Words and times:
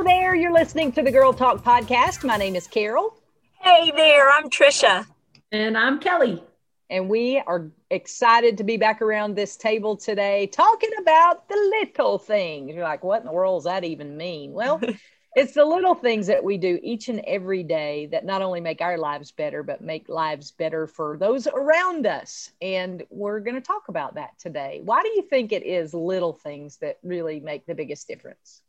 Hello 0.00 0.18
there. 0.18 0.34
You're 0.34 0.54
listening 0.54 0.92
to 0.92 1.02
the 1.02 1.10
Girl 1.10 1.30
Talk 1.34 1.62
podcast. 1.62 2.24
My 2.24 2.38
name 2.38 2.56
is 2.56 2.66
Carol. 2.66 3.14
Hey 3.58 3.92
there. 3.94 4.30
I'm 4.30 4.48
Tricia. 4.48 5.04
And 5.52 5.76
I'm 5.76 6.00
Kelly. 6.00 6.42
And 6.88 7.06
we 7.06 7.36
are 7.46 7.70
excited 7.90 8.56
to 8.56 8.64
be 8.64 8.78
back 8.78 9.02
around 9.02 9.36
this 9.36 9.58
table 9.58 9.98
today 9.98 10.46
talking 10.46 10.88
about 11.02 11.46
the 11.50 11.56
little 11.82 12.16
things. 12.16 12.74
You're 12.74 12.82
like, 12.82 13.04
what 13.04 13.20
in 13.20 13.26
the 13.26 13.32
world 13.32 13.58
does 13.58 13.64
that 13.70 13.84
even 13.84 14.16
mean? 14.16 14.54
Well, 14.54 14.80
it's 15.36 15.52
the 15.52 15.66
little 15.66 15.94
things 15.94 16.26
that 16.28 16.42
we 16.42 16.56
do 16.56 16.80
each 16.82 17.10
and 17.10 17.20
every 17.26 17.62
day 17.62 18.06
that 18.06 18.24
not 18.24 18.40
only 18.40 18.62
make 18.62 18.80
our 18.80 18.96
lives 18.96 19.32
better, 19.32 19.62
but 19.62 19.82
make 19.82 20.08
lives 20.08 20.50
better 20.50 20.86
for 20.86 21.18
those 21.18 21.46
around 21.46 22.06
us. 22.06 22.52
And 22.62 23.02
we're 23.10 23.40
going 23.40 23.56
to 23.56 23.60
talk 23.60 23.88
about 23.88 24.14
that 24.14 24.38
today. 24.38 24.80
Why 24.82 25.02
do 25.02 25.08
you 25.08 25.26
think 25.28 25.52
it 25.52 25.66
is 25.66 25.92
little 25.92 26.32
things 26.32 26.78
that 26.78 26.96
really 27.02 27.38
make 27.40 27.66
the 27.66 27.74
biggest 27.74 28.08
difference? 28.08 28.62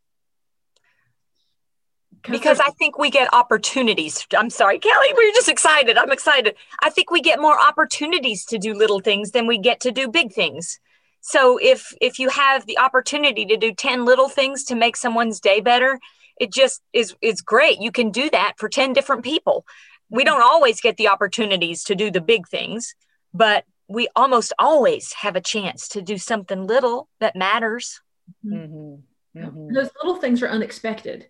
Because 2.30 2.60
I 2.60 2.70
think 2.72 2.98
we 2.98 3.10
get 3.10 3.34
opportunities. 3.34 4.26
I'm 4.36 4.50
sorry, 4.50 4.80
Kelly, 4.80 5.08
we're 5.18 5.34
just 5.34 5.50
excited. 5.50 5.98
I'm 5.98 6.12
excited. 6.12 6.56
I 6.82 6.90
think 6.90 7.12
we 7.12 7.22
get 7.22 7.40
more 7.40 7.60
opportunities 7.60 8.46
to 8.46 8.58
do 8.58 8.74
little 8.74 9.00
things 9.00 9.32
than 9.32 9.48
we 9.48 9.58
get 9.58 9.80
to 9.82 9.92
do 9.92 10.08
big 10.08 10.34
things. 10.34 10.80
So 11.22 11.60
if 11.62 11.94
if 12.02 12.20
you 12.20 12.30
have 12.30 12.66
the 12.66 12.80
opportunity 12.80 13.46
to 13.46 13.58
do 13.58 13.74
10 13.74 14.06
little 14.06 14.30
things 14.30 14.64
to 14.66 14.76
make 14.76 14.96
someone's 14.96 15.40
day 15.40 15.62
better, 15.62 16.00
it 16.40 16.52
just 16.52 16.82
is 16.94 17.16
is 17.22 17.42
great. 17.42 17.80
You 17.80 17.92
can 17.92 18.12
do 18.12 18.30
that 18.32 18.54
for 18.58 18.68
10 18.68 18.94
different 18.94 19.24
people. 19.24 19.66
We 20.10 20.24
don't 20.24 20.42
always 20.42 20.82
get 20.82 20.98
the 20.98 21.08
opportunities 21.08 21.84
to 21.86 21.96
do 21.96 22.12
the 22.12 22.22
big 22.22 22.48
things, 22.48 22.96
but 23.34 23.66
we 23.88 24.08
almost 24.16 24.52
always 24.58 25.14
have 25.14 25.36
a 25.36 25.42
chance 25.42 25.88
to 25.90 26.02
do 26.02 26.18
something 26.18 26.66
little 26.66 27.08
that 27.20 27.36
matters. 27.36 28.02
Mm-hmm. 28.46 29.40
Mm-hmm. 29.40 29.74
Those 29.74 29.90
little 30.02 30.20
things 30.20 30.42
are 30.42 30.50
unexpected 30.50 31.28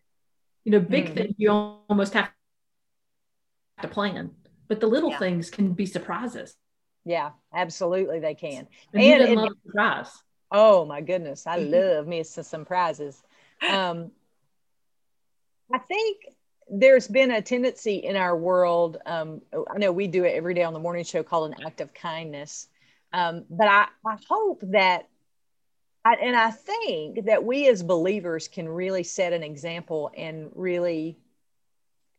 you 0.64 0.72
know, 0.72 0.80
big 0.80 1.10
mm. 1.10 1.14
things 1.16 1.36
you 1.38 1.50
almost 1.52 2.14
have 2.14 2.32
to 3.82 3.88
plan, 3.88 4.32
but 4.68 4.80
the 4.80 4.88
little 4.88 5.12
yeah. 5.12 5.20
things 5.20 5.50
can 5.50 5.74
be 5.74 5.86
surprises. 5.86 6.56
Yeah, 7.04 7.32
absolutely, 7.54 8.20
they 8.20 8.36
can. 8.36 8.68
And, 8.94 9.04
and, 9.04 9.22
and 9.24 9.42
love 9.42 9.54
surprise. 9.66 10.12
Oh 10.52 10.86
my 10.86 11.02
goodness, 11.02 11.48
I 11.48 11.60
mm-hmm. 11.60 11.74
love 11.74 12.08
me 12.08 12.24
some 12.24 12.44
surprises. 12.44 13.22
Um, 13.68 14.12
I 15.74 15.80
think 15.80 16.26
there's 16.70 17.08
been 17.08 17.32
a 17.32 17.42
tendency 17.42 17.98
in 17.98 18.16
our 18.16 18.36
world. 18.36 18.98
Um, 19.06 19.42
I 19.54 19.78
know 19.78 19.92
we 19.92 20.08
do 20.08 20.24
it 20.26 20.36
every 20.36 20.54
day 20.54 20.64
on 20.64 20.74
the 20.74 20.80
morning 20.80 21.04
show 21.04 21.24
called 21.24 21.52
an 21.52 21.66
act 21.66 21.82
of 21.82 21.94
kindness. 21.94 22.68
Um, 23.14 23.46
but 23.50 23.68
I, 23.68 23.88
I 24.06 24.18
hope 24.30 24.62
that 24.68 25.08
I, 26.04 26.16
and 26.16 26.36
I 26.36 26.52
think 26.52 27.26
that 27.26 27.44
we 27.44 27.68
as 27.68 27.84
believers 27.84 28.48
can 28.48 28.68
really 28.68 29.04
set 29.04 29.34
an 29.34 29.44
example 29.44 30.12
and 30.18 30.50
really 30.56 31.18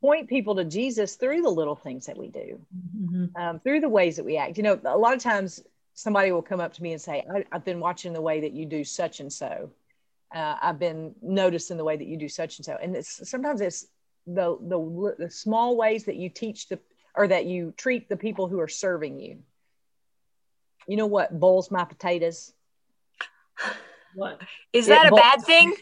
point 0.00 0.28
people 0.28 0.56
to 0.56 0.64
Jesus 0.64 1.16
through 1.16 1.42
the 1.42 1.50
little 1.50 1.76
things 1.76 2.06
that 2.06 2.16
we 2.16 2.28
do, 2.28 2.60
mm-hmm. 2.96 3.26
um, 3.40 3.60
through 3.60 3.80
the 3.80 3.88
ways 3.88 4.16
that 4.16 4.24
we 4.24 4.36
act. 4.36 4.56
You 4.56 4.62
know, 4.62 4.80
a 4.84 4.96
lot 4.96 5.14
of 5.14 5.22
times 5.22 5.62
somebody 5.94 6.32
will 6.32 6.42
come 6.42 6.60
up 6.60 6.72
to 6.74 6.82
me 6.82 6.92
and 6.92 7.00
say, 7.00 7.24
I, 7.32 7.44
have 7.52 7.64
been 7.64 7.80
watching 7.80 8.12
the 8.12 8.20
way 8.20 8.40
that 8.40 8.52
you 8.52 8.66
do 8.66 8.84
such 8.84 9.20
and 9.20 9.32
so. 9.32 9.70
Uh, 10.34 10.56
I've 10.62 10.78
been 10.78 11.14
noticing 11.20 11.76
the 11.76 11.84
way 11.84 11.96
that 11.96 12.06
you 12.06 12.16
do 12.16 12.28
such 12.28 12.58
and 12.58 12.64
so. 12.64 12.76
And 12.82 12.96
it's 12.96 13.28
sometimes 13.28 13.60
it's 13.60 13.86
the, 14.26 14.56
the, 14.60 15.14
the 15.18 15.30
small 15.30 15.76
ways 15.76 16.04
that 16.04 16.16
you 16.16 16.30
teach 16.30 16.68
the, 16.68 16.78
or 17.14 17.28
that 17.28 17.46
you 17.46 17.74
treat 17.76 18.08
the 18.08 18.16
people 18.16 18.48
who 18.48 18.60
are 18.60 18.68
serving 18.68 19.20
you. 19.20 19.38
You 20.88 20.96
know 20.96 21.06
what 21.06 21.38
boils 21.38 21.70
my 21.70 21.84
potatoes? 21.84 22.52
What? 24.14 24.40
Is 24.72 24.86
that 24.88 25.10
a 25.10 25.14
bad 25.14 25.42
thing? 25.42 25.74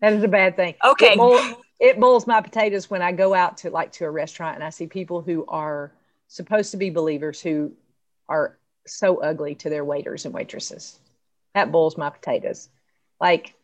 That 0.00 0.12
is 0.12 0.22
a 0.22 0.28
bad 0.28 0.56
thing. 0.56 0.74
Okay. 0.84 1.12
It, 1.12 1.18
boil, 1.18 1.62
it 1.80 2.00
boils 2.00 2.26
my 2.26 2.40
potatoes 2.40 2.90
when 2.90 3.02
I 3.02 3.12
go 3.12 3.34
out 3.34 3.58
to 3.58 3.70
like 3.70 3.92
to 3.92 4.04
a 4.04 4.10
restaurant 4.10 4.56
and 4.56 4.64
I 4.64 4.70
see 4.70 4.86
people 4.86 5.20
who 5.20 5.44
are 5.46 5.92
supposed 6.28 6.70
to 6.72 6.76
be 6.76 6.90
believers 6.90 7.40
who 7.40 7.72
are 8.28 8.58
so 8.86 9.18
ugly 9.18 9.54
to 9.56 9.70
their 9.70 9.84
waiters 9.84 10.24
and 10.24 10.34
waitresses. 10.34 10.98
That 11.54 11.72
boils 11.72 11.96
my 11.96 12.10
potatoes. 12.10 12.68
Like, 13.20 13.54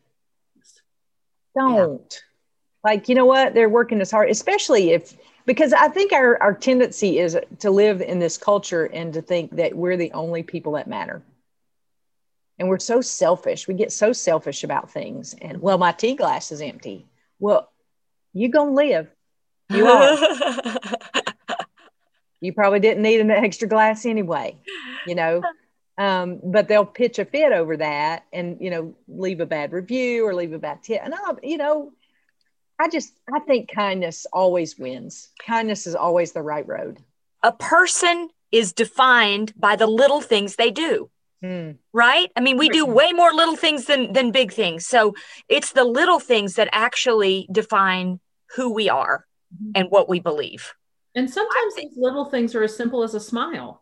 don't. 1.55 2.01
Yeah. 2.01 2.91
Like, 2.91 3.09
you 3.09 3.15
know 3.15 3.25
what? 3.25 3.53
They're 3.53 3.69
working 3.69 4.01
as 4.01 4.11
hard, 4.11 4.29
especially 4.29 4.91
if 4.91 5.15
because 5.45 5.73
I 5.73 5.87
think 5.89 6.13
our, 6.13 6.41
our 6.41 6.53
tendency 6.53 7.19
is 7.19 7.37
to 7.59 7.69
live 7.69 8.01
in 8.01 8.19
this 8.19 8.37
culture 8.37 8.85
and 8.85 9.13
to 9.13 9.21
think 9.21 9.51
that 9.57 9.75
we're 9.75 9.97
the 9.97 10.11
only 10.13 10.41
people 10.41 10.73
that 10.73 10.87
matter 10.87 11.21
and 12.63 12.69
we're 12.69 12.79
so 12.79 13.01
selfish. 13.01 13.67
We 13.67 13.73
get 13.73 13.91
so 13.91 14.13
selfish 14.13 14.63
about 14.63 14.89
things. 14.89 15.35
And 15.41 15.61
well 15.61 15.77
my 15.77 15.91
tea 15.91 16.15
glass 16.15 16.51
is 16.51 16.61
empty. 16.61 17.05
Well 17.39 17.69
you 18.33 18.47
gonna 18.49 18.71
live. 18.71 19.09
You 19.69 19.87
are. 19.87 20.17
You 22.41 22.51
probably 22.51 22.81
didn't 22.81 23.03
need 23.03 23.21
an 23.21 23.31
extra 23.31 23.69
glass 23.69 24.05
anyway 24.05 24.57
you 25.05 25.15
know? 25.15 25.41
Um, 25.97 26.39
but 26.43 26.67
they'll 26.67 26.85
pitch 26.85 27.19
a 27.19 27.25
fit 27.25 27.51
over 27.51 27.77
that 27.77 28.23
and 28.33 28.57
you 28.59 28.71
know 28.71 28.95
leave 29.07 29.39
a 29.39 29.45
bad 29.45 29.71
review 29.71 30.25
or 30.25 30.33
leave 30.33 30.53
a 30.53 30.59
bad 30.59 30.81
tip. 30.81 31.01
And 31.03 31.13
I, 31.13 31.33
you 31.43 31.57
know 31.57 31.91
i 32.79 32.89
just 32.89 33.13
i 33.31 33.39
think 33.39 33.71
kindness 33.71 34.25
always 34.33 34.77
wins. 34.77 35.29
Kindness 35.45 35.85
is 35.85 35.93
always 35.93 36.31
the 36.31 36.41
right 36.41 36.67
road. 36.67 36.99
A 37.43 37.51
person 37.51 38.29
is 38.51 38.73
defined 38.73 39.53
by 39.55 39.75
the 39.75 39.85
little 39.85 40.21
things 40.21 40.55
they 40.55 40.71
do 40.71 41.09
Mm. 41.43 41.77
Right? 41.91 42.31
I 42.35 42.39
mean, 42.39 42.57
we 42.57 42.69
do 42.69 42.85
way 42.85 43.11
more 43.11 43.33
little 43.33 43.57
things 43.57 43.85
than 43.85 44.13
than 44.13 44.31
big 44.31 44.53
things. 44.53 44.87
So 44.87 45.13
it's 45.49 45.73
the 45.73 45.83
little 45.83 46.19
things 46.19 46.55
that 46.55 46.69
actually 46.71 47.49
define 47.51 48.19
who 48.55 48.73
we 48.73 48.89
are 48.89 49.25
mm-hmm. 49.53 49.71
and 49.75 49.91
what 49.91 50.07
we 50.07 50.19
believe. 50.19 50.73
And 51.15 51.29
sometimes 51.29 51.75
these 51.75 51.93
little 51.97 52.25
things 52.25 52.55
are 52.55 52.63
as 52.63 52.75
simple 52.75 53.03
as 53.03 53.13
a 53.13 53.19
smile. 53.19 53.81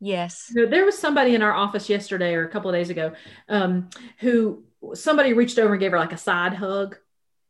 Yes. 0.00 0.50
You 0.54 0.62
know, 0.62 0.70
there 0.70 0.84
was 0.84 0.98
somebody 0.98 1.34
in 1.34 1.42
our 1.42 1.52
office 1.52 1.88
yesterday 1.88 2.34
or 2.34 2.44
a 2.44 2.50
couple 2.50 2.70
of 2.70 2.74
days 2.74 2.90
ago 2.90 3.12
um, 3.48 3.90
who 4.18 4.64
somebody 4.94 5.32
reached 5.32 5.58
over 5.58 5.74
and 5.74 5.80
gave 5.80 5.92
her 5.92 5.98
like 5.98 6.12
a 6.12 6.18
side 6.18 6.54
hug. 6.54 6.96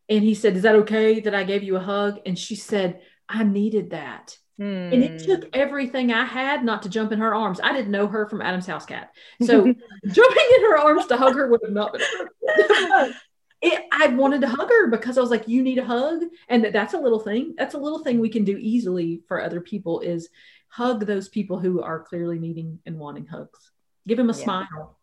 And 0.09 0.23
he 0.23 0.35
said, 0.35 0.57
Is 0.57 0.63
that 0.63 0.77
okay 0.77 1.21
that 1.21 1.35
I 1.35 1.45
gave 1.45 1.63
you 1.63 1.77
a 1.77 1.81
hug? 1.81 2.21
And 2.27 2.39
she 2.39 2.57
said, 2.57 3.01
I 3.29 3.45
needed 3.45 3.91
that. 3.91 4.39
Hmm. 4.59 4.93
And 4.93 5.03
it 5.03 5.25
took 5.25 5.49
everything 5.53 6.13
I 6.13 6.25
had 6.25 6.65
not 6.65 6.83
to 6.83 6.89
jump 6.89 7.11
in 7.11 7.19
her 7.19 7.35
arms. 7.35 7.61
I 7.63 7.73
didn't 7.73 7.91
know 7.91 8.07
her 8.07 8.29
from 8.29 8.41
Adam's 8.41 8.67
house 8.67 8.87
cat. 8.87 9.13
So 9.43 9.65
jumping 10.07 10.49
in 10.57 10.63
her 10.63 10.79
arms 10.79 11.07
to 11.07 11.17
hug 11.17 11.35
her 11.35 11.49
would 11.49 11.61
have 11.65 11.73
not 11.73 11.93
been 11.93 12.03
it, 13.63 13.83
I 13.93 14.09
wanted 14.09 14.43
to 14.43 14.49
hug 14.49 14.69
her 14.69 14.89
because 14.89 15.19
I 15.19 15.23
was 15.23 15.31
like, 15.31 15.49
you 15.49 15.63
need 15.63 15.79
a 15.79 15.85
hug. 15.85 16.23
And 16.49 16.65
that, 16.65 16.73
that's 16.73 16.95
a 16.95 16.99
little 16.99 17.19
thing. 17.19 17.55
That's 17.57 17.75
a 17.75 17.79
little 17.79 18.01
thing 18.01 18.21
we 18.21 18.29
can 18.29 18.45
do 18.45 18.57
easily 18.57 19.23
for 19.27 19.43
other 19.43 19.61
people 19.61 20.01
is 20.01 20.29
hug 20.69 21.07
those 21.07 21.29
people 21.29 21.59
who 21.59 21.81
are 21.83 22.01
clearly 22.01 22.39
needing 22.39 22.79
and 22.85 22.99
wanting 22.99 23.27
hugs. 23.27 23.73
Give 24.07 24.19
them 24.19 24.31
a 24.31 24.37
yeah. 24.37 24.45
smile. 24.45 24.99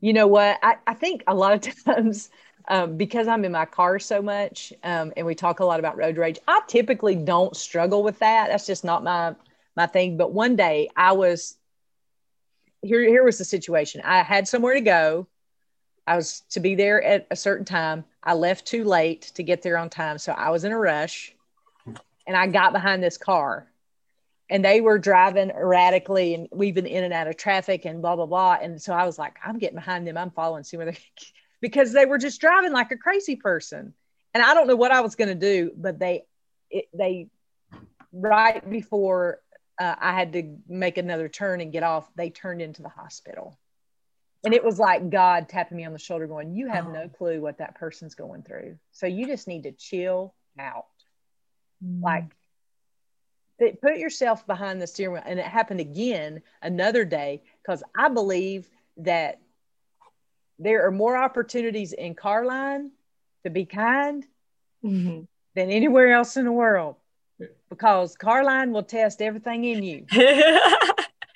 You 0.00 0.12
know 0.12 0.26
what? 0.26 0.58
I, 0.62 0.76
I 0.86 0.94
think 0.94 1.22
a 1.26 1.34
lot 1.34 1.52
of 1.54 1.84
times 1.84 2.30
um, 2.68 2.96
because 2.96 3.28
I'm 3.28 3.44
in 3.44 3.52
my 3.52 3.64
car 3.64 3.98
so 3.98 4.22
much 4.22 4.72
um, 4.82 5.12
and 5.16 5.26
we 5.26 5.34
talk 5.34 5.60
a 5.60 5.64
lot 5.64 5.80
about 5.80 5.96
road 5.96 6.16
rage, 6.16 6.38
I 6.46 6.60
typically 6.68 7.16
don't 7.16 7.56
struggle 7.56 8.02
with 8.02 8.18
that. 8.20 8.48
That's 8.48 8.66
just 8.66 8.84
not 8.84 9.02
my 9.02 9.34
my 9.76 9.86
thing. 9.86 10.16
But 10.16 10.32
one 10.32 10.56
day 10.56 10.90
I 10.96 11.12
was 11.12 11.56
here. 12.82 13.02
Here 13.02 13.24
was 13.24 13.38
the 13.38 13.44
situation. 13.44 14.02
I 14.04 14.22
had 14.22 14.46
somewhere 14.46 14.74
to 14.74 14.80
go. 14.80 15.26
I 16.06 16.16
was 16.16 16.42
to 16.50 16.60
be 16.60 16.74
there 16.74 17.02
at 17.02 17.26
a 17.30 17.36
certain 17.36 17.64
time. 17.64 18.04
I 18.22 18.34
left 18.34 18.66
too 18.66 18.84
late 18.84 19.32
to 19.34 19.42
get 19.42 19.62
there 19.62 19.78
on 19.78 19.90
time, 19.90 20.18
so 20.18 20.32
I 20.32 20.50
was 20.50 20.64
in 20.64 20.72
a 20.72 20.78
rush, 20.78 21.34
and 22.26 22.36
I 22.36 22.46
got 22.46 22.72
behind 22.72 23.02
this 23.02 23.16
car, 23.16 23.66
and 24.50 24.64
they 24.64 24.80
were 24.80 24.98
driving 24.98 25.50
erratically 25.50 26.34
and 26.34 26.48
weaving 26.52 26.86
in 26.86 27.04
and 27.04 27.12
out 27.12 27.28
of 27.28 27.36
traffic 27.36 27.84
and 27.84 28.02
blah 28.02 28.16
blah 28.16 28.26
blah. 28.26 28.58
And 28.60 28.80
so 28.80 28.92
I 28.92 29.04
was 29.04 29.18
like, 29.18 29.36
I'm 29.44 29.58
getting 29.58 29.76
behind 29.76 30.06
them. 30.06 30.16
I'm 30.16 30.30
following, 30.30 30.64
see 30.64 30.76
where 30.76 30.86
they 30.86 30.98
because 31.62 31.92
they 31.92 32.04
were 32.04 32.18
just 32.18 32.40
driving 32.40 32.72
like 32.72 32.90
a 32.90 32.96
crazy 32.98 33.36
person. 33.36 33.94
And 34.34 34.42
I 34.42 34.52
don't 34.52 34.66
know 34.66 34.76
what 34.76 34.90
I 34.90 35.00
was 35.00 35.14
going 35.14 35.28
to 35.28 35.34
do, 35.34 35.70
but 35.74 35.98
they, 35.98 36.24
it, 36.70 36.86
they, 36.92 37.28
right 38.12 38.68
before 38.68 39.38
uh, 39.80 39.94
I 39.98 40.12
had 40.12 40.34
to 40.34 40.56
make 40.68 40.98
another 40.98 41.28
turn 41.28 41.62
and 41.62 41.72
get 41.72 41.84
off, 41.84 42.10
they 42.16 42.28
turned 42.28 42.60
into 42.60 42.82
the 42.82 42.88
hospital. 42.90 43.58
And 44.44 44.52
it 44.52 44.64
was 44.64 44.78
like 44.78 45.08
God 45.08 45.48
tapping 45.48 45.76
me 45.76 45.84
on 45.84 45.92
the 45.92 45.98
shoulder, 46.00 46.26
going, 46.26 46.52
You 46.52 46.66
have 46.68 46.88
no 46.88 47.08
clue 47.08 47.40
what 47.40 47.58
that 47.58 47.76
person's 47.76 48.16
going 48.16 48.42
through. 48.42 48.76
So 48.90 49.06
you 49.06 49.26
just 49.26 49.46
need 49.46 49.62
to 49.62 49.72
chill 49.72 50.34
out. 50.58 50.86
Mm. 51.84 52.02
Like, 52.02 52.24
put 53.80 53.98
yourself 53.98 54.44
behind 54.48 54.82
the 54.82 54.88
steering 54.88 55.12
wheel. 55.12 55.22
And 55.24 55.38
it 55.38 55.44
happened 55.44 55.78
again 55.78 56.42
another 56.60 57.04
day 57.04 57.44
because 57.62 57.84
I 57.96 58.08
believe 58.08 58.68
that 58.96 59.40
there 60.62 60.86
are 60.86 60.90
more 60.90 61.16
opportunities 61.16 61.92
in 61.92 62.14
Carline 62.14 62.90
to 63.44 63.50
be 63.50 63.64
kind 63.64 64.24
mm-hmm. 64.84 65.22
than 65.54 65.70
anywhere 65.70 66.12
else 66.12 66.36
in 66.36 66.44
the 66.44 66.52
world 66.52 66.96
because 67.68 68.16
Carline 68.16 68.72
will 68.72 68.82
test 68.82 69.22
everything 69.22 69.64
in 69.64 69.82
you. 69.82 70.06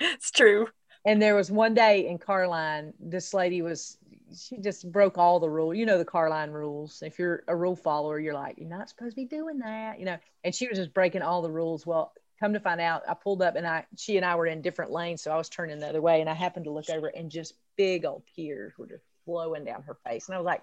it's 0.00 0.30
true. 0.30 0.68
And 1.04 1.22
there 1.22 1.34
was 1.34 1.50
one 1.50 1.74
day 1.74 2.08
in 2.08 2.18
Carline, 2.18 2.92
this 2.98 3.32
lady 3.32 3.62
was 3.62 3.96
she 4.36 4.58
just 4.58 4.90
broke 4.90 5.18
all 5.18 5.38
the 5.38 5.48
rules. 5.48 5.76
You 5.76 5.86
know 5.86 5.98
the 5.98 6.04
Carline 6.04 6.50
rules. 6.50 7.02
If 7.02 7.18
you're 7.18 7.44
a 7.46 7.54
rule 7.54 7.76
follower, 7.76 8.18
you're 8.18 8.34
like, 8.34 8.58
you're 8.58 8.68
not 8.68 8.88
supposed 8.88 9.12
to 9.12 9.22
be 9.22 9.24
doing 9.24 9.60
that, 9.60 9.98
you 9.98 10.04
know. 10.04 10.18
And 10.42 10.54
she 10.54 10.68
was 10.68 10.78
just 10.78 10.92
breaking 10.92 11.22
all 11.22 11.42
the 11.42 11.50
rules. 11.50 11.86
Well, 11.86 12.12
come 12.40 12.52
to 12.52 12.60
find 12.60 12.80
out, 12.80 13.02
I 13.08 13.14
pulled 13.14 13.40
up 13.40 13.56
and 13.56 13.66
I 13.66 13.86
she 13.96 14.16
and 14.16 14.26
I 14.26 14.34
were 14.34 14.46
in 14.46 14.62
different 14.62 14.90
lanes, 14.90 15.22
so 15.22 15.30
I 15.30 15.36
was 15.36 15.48
turning 15.48 15.78
the 15.78 15.88
other 15.88 16.02
way, 16.02 16.20
and 16.20 16.28
I 16.28 16.34
happened 16.34 16.64
to 16.64 16.72
look 16.72 16.90
over 16.90 17.06
and 17.06 17.30
just 17.30 17.54
big 17.76 18.04
old 18.04 18.24
tears 18.34 18.72
were 18.76 18.88
just 18.88 19.04
flowing 19.26 19.64
down 19.64 19.82
her 19.82 19.98
face, 20.06 20.28
and 20.28 20.34
I 20.34 20.38
was 20.38 20.46
like, 20.46 20.62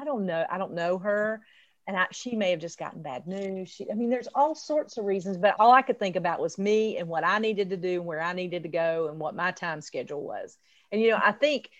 I 0.00 0.04
don't 0.04 0.24
know, 0.24 0.46
I 0.48 0.58
don't 0.58 0.74
know 0.74 0.98
her, 0.98 1.42
and 1.88 1.96
I, 1.96 2.06
she 2.12 2.36
may 2.36 2.50
have 2.50 2.60
just 2.60 2.78
gotten 2.78 3.02
bad 3.02 3.26
news. 3.26 3.68
She, 3.68 3.90
I 3.90 3.94
mean, 3.94 4.08
there's 4.08 4.28
all 4.34 4.54
sorts 4.54 4.98
of 4.98 5.04
reasons, 5.04 5.36
but 5.36 5.56
all 5.58 5.72
I 5.72 5.82
could 5.82 5.98
think 5.98 6.14
about 6.14 6.40
was 6.40 6.56
me 6.56 6.96
and 6.98 7.08
what 7.08 7.24
I 7.24 7.38
needed 7.38 7.70
to 7.70 7.76
do 7.76 7.94
and 7.94 8.06
where 8.06 8.22
I 8.22 8.32
needed 8.32 8.62
to 8.62 8.68
go 8.68 9.08
and 9.08 9.18
what 9.18 9.34
my 9.34 9.50
time 9.50 9.80
schedule 9.80 10.22
was. 10.22 10.56
And 10.92 11.00
you 11.00 11.10
know, 11.10 11.20
I 11.22 11.32
think 11.32 11.70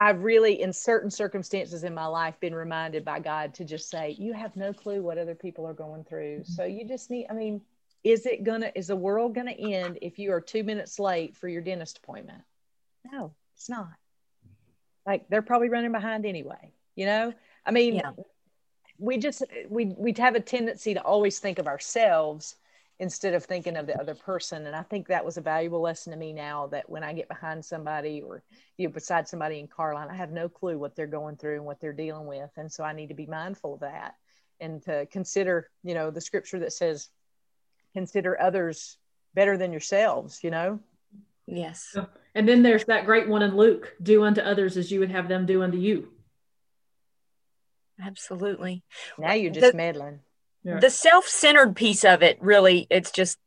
I've 0.00 0.22
really, 0.22 0.60
in 0.60 0.72
certain 0.72 1.10
circumstances 1.10 1.84
in 1.84 1.94
my 1.94 2.06
life, 2.06 2.34
been 2.40 2.54
reminded 2.54 3.04
by 3.04 3.20
God 3.20 3.54
to 3.54 3.64
just 3.64 3.88
say, 3.88 4.16
You 4.18 4.32
have 4.32 4.56
no 4.56 4.72
clue 4.72 5.02
what 5.02 5.18
other 5.18 5.34
people 5.34 5.66
are 5.66 5.74
going 5.74 6.04
through. 6.04 6.40
Mm-hmm. 6.40 6.52
So 6.52 6.64
you 6.64 6.86
just 6.86 7.10
need, 7.10 7.26
I 7.30 7.34
mean, 7.34 7.60
is 8.02 8.26
it 8.26 8.42
gonna, 8.42 8.72
is 8.74 8.88
the 8.88 8.96
world 8.96 9.34
gonna 9.34 9.52
end 9.52 9.98
if 10.02 10.18
you 10.18 10.32
are 10.32 10.40
two 10.40 10.64
minutes 10.64 10.98
late 10.98 11.36
for 11.36 11.48
your 11.48 11.62
dentist 11.62 11.98
appointment? 11.98 12.42
No, 13.10 13.32
it's 13.54 13.68
not. 13.68 13.92
Like 15.06 15.28
they're 15.28 15.42
probably 15.42 15.68
running 15.68 15.92
behind 15.92 16.26
anyway, 16.26 16.72
you 16.94 17.06
know? 17.06 17.32
I 17.66 17.70
mean, 17.70 17.96
yeah. 17.96 18.12
we 18.98 19.18
just, 19.18 19.42
we, 19.68 19.86
we 19.96 20.14
have 20.18 20.34
a 20.34 20.40
tendency 20.40 20.94
to 20.94 21.02
always 21.02 21.38
think 21.38 21.58
of 21.58 21.66
ourselves 21.66 22.56
instead 23.00 23.34
of 23.34 23.44
thinking 23.44 23.76
of 23.76 23.86
the 23.86 23.98
other 24.00 24.14
person. 24.14 24.66
And 24.66 24.76
I 24.76 24.82
think 24.82 25.08
that 25.08 25.24
was 25.24 25.36
a 25.36 25.40
valuable 25.40 25.80
lesson 25.80 26.12
to 26.12 26.18
me 26.18 26.32
now 26.32 26.68
that 26.68 26.88
when 26.88 27.02
I 27.02 27.12
get 27.12 27.28
behind 27.28 27.64
somebody 27.64 28.22
or 28.22 28.42
you 28.76 28.86
know, 28.86 28.92
beside 28.92 29.26
somebody 29.26 29.58
in 29.58 29.66
car 29.66 29.94
line, 29.94 30.08
I 30.10 30.14
have 30.14 30.30
no 30.30 30.48
clue 30.48 30.78
what 30.78 30.94
they're 30.94 31.06
going 31.06 31.36
through 31.36 31.56
and 31.56 31.64
what 31.64 31.80
they're 31.80 31.92
dealing 31.92 32.26
with. 32.26 32.50
And 32.56 32.70
so 32.70 32.84
I 32.84 32.92
need 32.92 33.08
to 33.08 33.14
be 33.14 33.26
mindful 33.26 33.74
of 33.74 33.80
that 33.80 34.14
and 34.60 34.80
to 34.82 35.06
consider, 35.06 35.70
you 35.82 35.94
know, 35.94 36.10
the 36.10 36.20
scripture 36.20 36.60
that 36.60 36.72
says, 36.72 37.08
consider 37.92 38.40
others 38.40 38.96
better 39.34 39.56
than 39.56 39.72
yourselves, 39.72 40.40
you 40.42 40.50
know? 40.50 40.78
Yes. 41.46 41.96
And 42.34 42.48
then 42.48 42.62
there's 42.62 42.84
that 42.86 43.06
great 43.06 43.28
one 43.28 43.42
in 43.42 43.56
Luke 43.56 43.94
do 44.02 44.24
unto 44.24 44.40
others 44.40 44.76
as 44.76 44.90
you 44.90 45.00
would 45.00 45.10
have 45.10 45.28
them 45.28 45.46
do 45.46 45.62
unto 45.62 45.78
you. 45.78 46.08
Absolutely. 48.02 48.82
Now 49.18 49.34
you're 49.34 49.52
just 49.52 49.70
the, 49.70 49.76
meddling 49.76 50.20
the 50.64 50.90
self-centered 50.90 51.76
piece 51.76 52.04
of 52.04 52.22
it 52.22 52.38
really 52.40 52.86
it's 52.90 53.12
just 53.12 53.38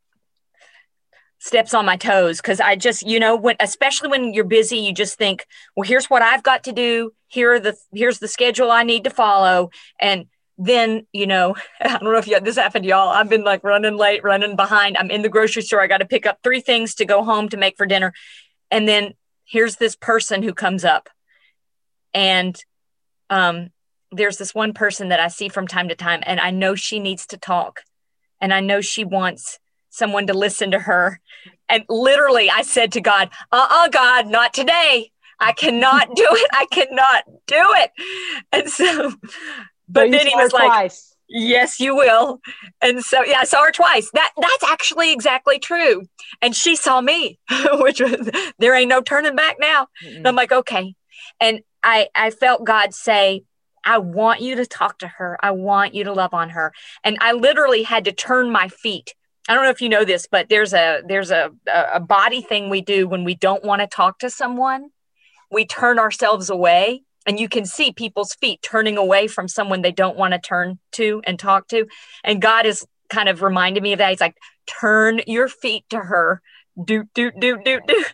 steps 1.39 1.73
on 1.73 1.85
my 1.85 1.97
toes 1.97 2.37
because 2.37 2.59
I 2.59 2.75
just, 2.75 3.03
you 3.03 3.19
know, 3.19 3.35
when 3.35 3.55
especially 3.59 4.09
when 4.09 4.33
you're 4.33 4.43
busy, 4.43 4.77
you 4.77 4.93
just 4.93 5.17
think, 5.17 5.45
well, 5.75 5.87
here's 5.87 6.09
what 6.09 6.21
I've 6.21 6.43
got 6.43 6.63
to 6.63 6.71
do. 6.71 7.13
Here 7.27 7.53
are 7.53 7.59
the 7.59 7.75
here's 7.93 8.19
the 8.19 8.27
schedule 8.27 8.71
I 8.71 8.83
need 8.83 9.03
to 9.03 9.09
follow. 9.09 9.69
And 9.99 10.25
then, 10.57 11.05
you 11.13 11.27
know, 11.27 11.55
I 11.81 11.89
don't 11.89 12.03
know 12.03 12.17
if 12.17 12.27
you, 12.27 12.39
this 12.39 12.57
happened 12.57 12.83
to 12.83 12.89
y'all. 12.89 13.09
I've 13.09 13.29
been 13.29 13.43
like 13.43 13.63
running 13.63 13.97
late, 13.97 14.23
running 14.23 14.55
behind. 14.55 14.97
I'm 14.97 15.11
in 15.11 15.21
the 15.21 15.29
grocery 15.29 15.61
store. 15.61 15.81
I 15.81 15.87
got 15.87 15.99
to 15.99 16.05
pick 16.05 16.25
up 16.25 16.39
three 16.43 16.61
things 16.61 16.95
to 16.95 17.05
go 17.05 17.23
home 17.23 17.49
to 17.49 17.57
make 17.57 17.77
for 17.77 17.85
dinner. 17.85 18.13
And 18.71 18.87
then 18.87 19.13
here's 19.45 19.77
this 19.77 19.95
person 19.95 20.43
who 20.43 20.53
comes 20.53 20.83
up. 20.83 21.09
And 22.13 22.59
um, 23.29 23.69
there's 24.11 24.37
this 24.37 24.55
one 24.55 24.73
person 24.73 25.09
that 25.09 25.19
I 25.19 25.27
see 25.27 25.49
from 25.49 25.67
time 25.67 25.89
to 25.89 25.95
time, 25.95 26.21
and 26.25 26.39
I 26.39 26.51
know 26.51 26.75
she 26.75 26.99
needs 26.99 27.27
to 27.27 27.37
talk, 27.37 27.81
and 28.39 28.53
I 28.53 28.59
know 28.59 28.81
she 28.81 29.03
wants 29.03 29.59
someone 29.89 30.27
to 30.27 30.33
listen 30.33 30.71
to 30.71 30.79
her. 30.79 31.19
And 31.69 31.83
literally, 31.89 32.49
I 32.49 32.61
said 32.61 32.93
to 32.93 33.01
God, 33.01 33.29
uh 33.51 33.67
uh-uh, 33.69 33.85
uh 33.85 33.89
God, 33.89 34.27
not 34.27 34.53
today. 34.53 35.11
I 35.39 35.51
cannot 35.51 36.15
do 36.15 36.27
it. 36.29 36.49
I 36.51 36.65
cannot 36.71 37.23
do 37.45 37.63
it. 37.75 37.91
And 38.51 38.69
so, 38.69 39.13
but 39.87 40.11
then 40.11 40.27
he 40.27 40.35
was 40.35 40.53
like, 40.53 40.67
twice. 40.67 41.15
Yes, 41.29 41.79
you 41.79 41.95
will. 41.95 42.39
And 42.81 43.03
so, 43.03 43.23
yeah, 43.23 43.39
I 43.39 43.43
saw 43.43 43.63
her 43.63 43.71
twice. 43.71 44.09
That 44.11 44.31
that's 44.37 44.63
actually 44.71 45.11
exactly 45.11 45.59
true. 45.59 46.03
And 46.41 46.55
she 46.55 46.75
saw 46.75 47.01
me, 47.01 47.39
which 47.73 47.99
was 47.99 48.29
there 48.59 48.75
ain't 48.75 48.89
no 48.89 49.01
turning 49.01 49.35
back 49.35 49.57
now. 49.59 49.87
And 50.05 50.27
I'm 50.27 50.35
like, 50.35 50.51
okay. 50.51 50.95
And 51.39 51.61
I 51.83 52.07
I 52.15 52.31
felt 52.31 52.63
God 52.63 52.93
say, 52.93 53.43
I 53.83 53.97
want 53.97 54.41
you 54.41 54.55
to 54.55 54.65
talk 54.65 54.99
to 54.99 55.07
her. 55.07 55.37
I 55.41 55.51
want 55.51 55.93
you 55.93 56.05
to 56.05 56.13
love 56.13 56.33
on 56.33 56.49
her. 56.51 56.73
And 57.03 57.17
I 57.19 57.33
literally 57.33 57.83
had 57.83 58.05
to 58.05 58.11
turn 58.13 58.51
my 58.51 58.69
feet. 58.69 59.13
I 59.49 59.53
don't 59.53 59.63
know 59.63 59.69
if 59.69 59.81
you 59.81 59.89
know 59.89 60.05
this, 60.05 60.27
but 60.29 60.49
there's 60.49 60.73
a 60.73 61.01
there's 61.07 61.31
a 61.31 61.51
a 61.93 61.99
body 61.99 62.41
thing 62.41 62.69
we 62.69 62.81
do 62.81 63.07
when 63.07 63.25
we 63.25 63.35
don't 63.35 63.63
want 63.63 63.81
to 63.81 63.87
talk 63.87 64.19
to 64.19 64.29
someone. 64.29 64.89
We 65.51 65.65
turn 65.65 65.99
ourselves 65.99 66.49
away 66.49 67.03
and 67.27 67.39
you 67.39 67.49
can 67.49 67.65
see 67.65 67.91
people's 67.91 68.33
feet 68.33 68.61
turning 68.61 68.97
away 68.97 69.27
from 69.27 69.47
someone 69.47 69.81
they 69.81 69.91
don't 69.91 70.17
want 70.17 70.33
to 70.33 70.39
turn 70.39 70.79
to 70.93 71.21
and 71.25 71.37
talk 71.37 71.67
to. 71.67 71.85
And 72.23 72.41
God 72.41 72.65
is 72.65 72.87
kind 73.09 73.29
of 73.29 73.41
reminded 73.41 73.83
me 73.83 73.93
of 73.93 73.99
that. 73.99 74.09
He's 74.09 74.21
like, 74.21 74.37
turn 74.65 75.21
your 75.27 75.47
feet 75.47 75.83
to 75.89 75.99
her, 75.99 76.41
do, 76.83 77.03
do, 77.13 77.31
do, 77.31 77.59
do, 77.63 77.81
do, 77.85 78.05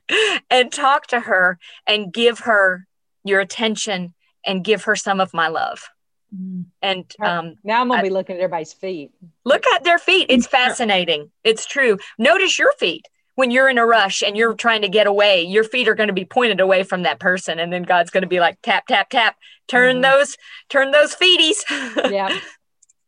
and 0.49 0.71
talk 0.71 1.07
to 1.07 1.19
her 1.19 1.59
and 1.87 2.11
give 2.11 2.39
her 2.39 2.87
your 3.23 3.39
attention 3.39 4.13
and 4.45 4.63
give 4.63 4.83
her 4.83 4.95
some 4.95 5.21
of 5.21 5.33
my 5.33 5.47
love. 5.47 5.89
Mm. 6.35 6.65
And 6.81 7.05
um, 7.21 7.55
now 7.63 7.81
I'm 7.81 7.89
gonna 7.89 7.99
I, 7.99 8.03
be 8.03 8.09
looking 8.09 8.35
at 8.35 8.41
everybody's 8.41 8.73
feet. 8.73 9.11
Look 9.45 9.65
at 9.67 9.83
their 9.83 9.99
feet. 9.99 10.27
It's 10.29 10.47
fascinating. 10.59 11.31
It's 11.43 11.65
true. 11.65 11.99
Notice 12.17 12.57
your 12.57 12.73
feet 12.73 13.07
when 13.35 13.51
you're 13.51 13.69
in 13.69 13.77
a 13.77 13.85
rush 13.85 14.21
and 14.21 14.37
you're 14.37 14.53
trying 14.53 14.81
to 14.83 14.89
get 14.89 15.07
away. 15.07 15.43
Your 15.43 15.63
feet 15.63 15.87
are 15.87 15.95
going 15.95 16.07
to 16.07 16.13
be 16.13 16.25
pointed 16.25 16.59
away 16.59 16.83
from 16.83 17.03
that 17.03 17.19
person, 17.19 17.59
and 17.59 17.71
then 17.71 17.83
God's 17.83 18.11
going 18.11 18.23
to 18.23 18.27
be 18.27 18.39
like 18.39 18.61
tap 18.61 18.87
tap 18.87 19.09
tap. 19.09 19.35
Turn 19.67 19.95
mm-hmm. 19.95 20.01
those 20.01 20.37
turn 20.69 20.91
those 20.91 21.15
feeties. 21.15 21.63
yeah. 22.11 22.37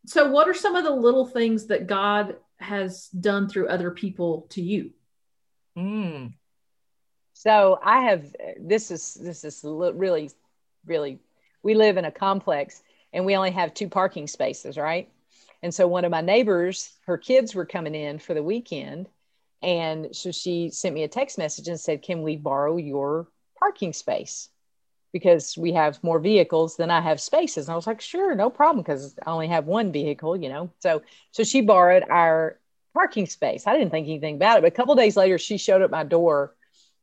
So, 0.06 0.30
what 0.30 0.48
are 0.48 0.54
some 0.54 0.76
of 0.76 0.84
the 0.84 0.92
little 0.92 1.26
things 1.26 1.68
that 1.68 1.88
God 1.88 2.36
has 2.58 3.08
done 3.10 3.50
through 3.50 3.68
other 3.68 3.92
people 3.92 4.48
to 4.52 4.62
you? 4.62 4.92
Mm. 5.78 6.34
So 7.34 7.80
I 7.84 8.02
have 8.02 8.36
this 8.60 8.92
is 8.92 9.14
this 9.16 9.44
is 9.44 9.62
really 9.64 10.32
really 10.86 11.20
we 11.64 11.76
live 11.76 11.98
in 11.98 12.06
a 12.06 12.12
complex 12.12 12.82
and 13.14 13.26
we 13.26 13.36
only 13.36 13.52
have 13.52 13.74
two 13.74 13.90
parking 13.90 14.28
spaces, 14.28 14.78
right? 14.78 15.10
And 15.62 15.74
so 15.74 15.88
one 15.88 16.06
of 16.06 16.12
my 16.12 16.22
neighbors, 16.22 16.94
her 17.06 17.18
kids 17.18 17.54
were 17.54 17.66
coming 17.66 17.94
in 17.94 18.20
for 18.20 18.34
the 18.34 18.44
weekend. 18.44 19.08
And 19.66 20.16
so 20.16 20.32
she 20.32 20.70
sent 20.70 20.94
me 20.94 21.04
a 21.04 21.08
text 21.08 21.40
message 21.40 21.68
and 21.68 21.80
said, 21.80 22.04
Can 22.04 22.22
we 22.22 22.38
borrow 22.38 22.78
your 22.78 23.28
parking 23.58 23.94
space? 23.94 24.50
Because 25.12 25.58
we 25.58 25.74
have 25.74 26.04
more 26.04 26.20
vehicles 26.20 26.78
than 26.78 26.92
I 26.92 27.02
have 27.02 27.20
spaces. 27.20 27.68
And 27.68 27.74
I 27.74 27.76
was 27.76 27.88
like, 27.88 28.00
Sure, 28.00 28.36
no 28.36 28.52
problem, 28.52 28.84
because 28.84 29.16
I 29.26 29.32
only 29.32 29.48
have 29.48 29.66
one 29.66 29.92
vehicle, 29.92 30.38
you 30.38 30.50
know. 30.50 30.72
So 30.82 31.02
so 31.32 31.44
she 31.44 31.62
borrowed 31.62 32.04
our 32.10 32.60
parking 32.94 33.26
space. 33.26 33.66
I 33.66 33.74
didn't 33.74 33.90
think 33.90 34.08
anything 34.08 34.36
about 34.36 34.60
it. 34.60 34.62
But 34.62 34.72
a 34.72 34.76
couple 34.76 34.94
days 34.94 35.18
later, 35.18 35.40
she 35.40 35.58
showed 35.58 35.82
up 35.82 35.90
my 35.90 36.04
door 36.04 36.56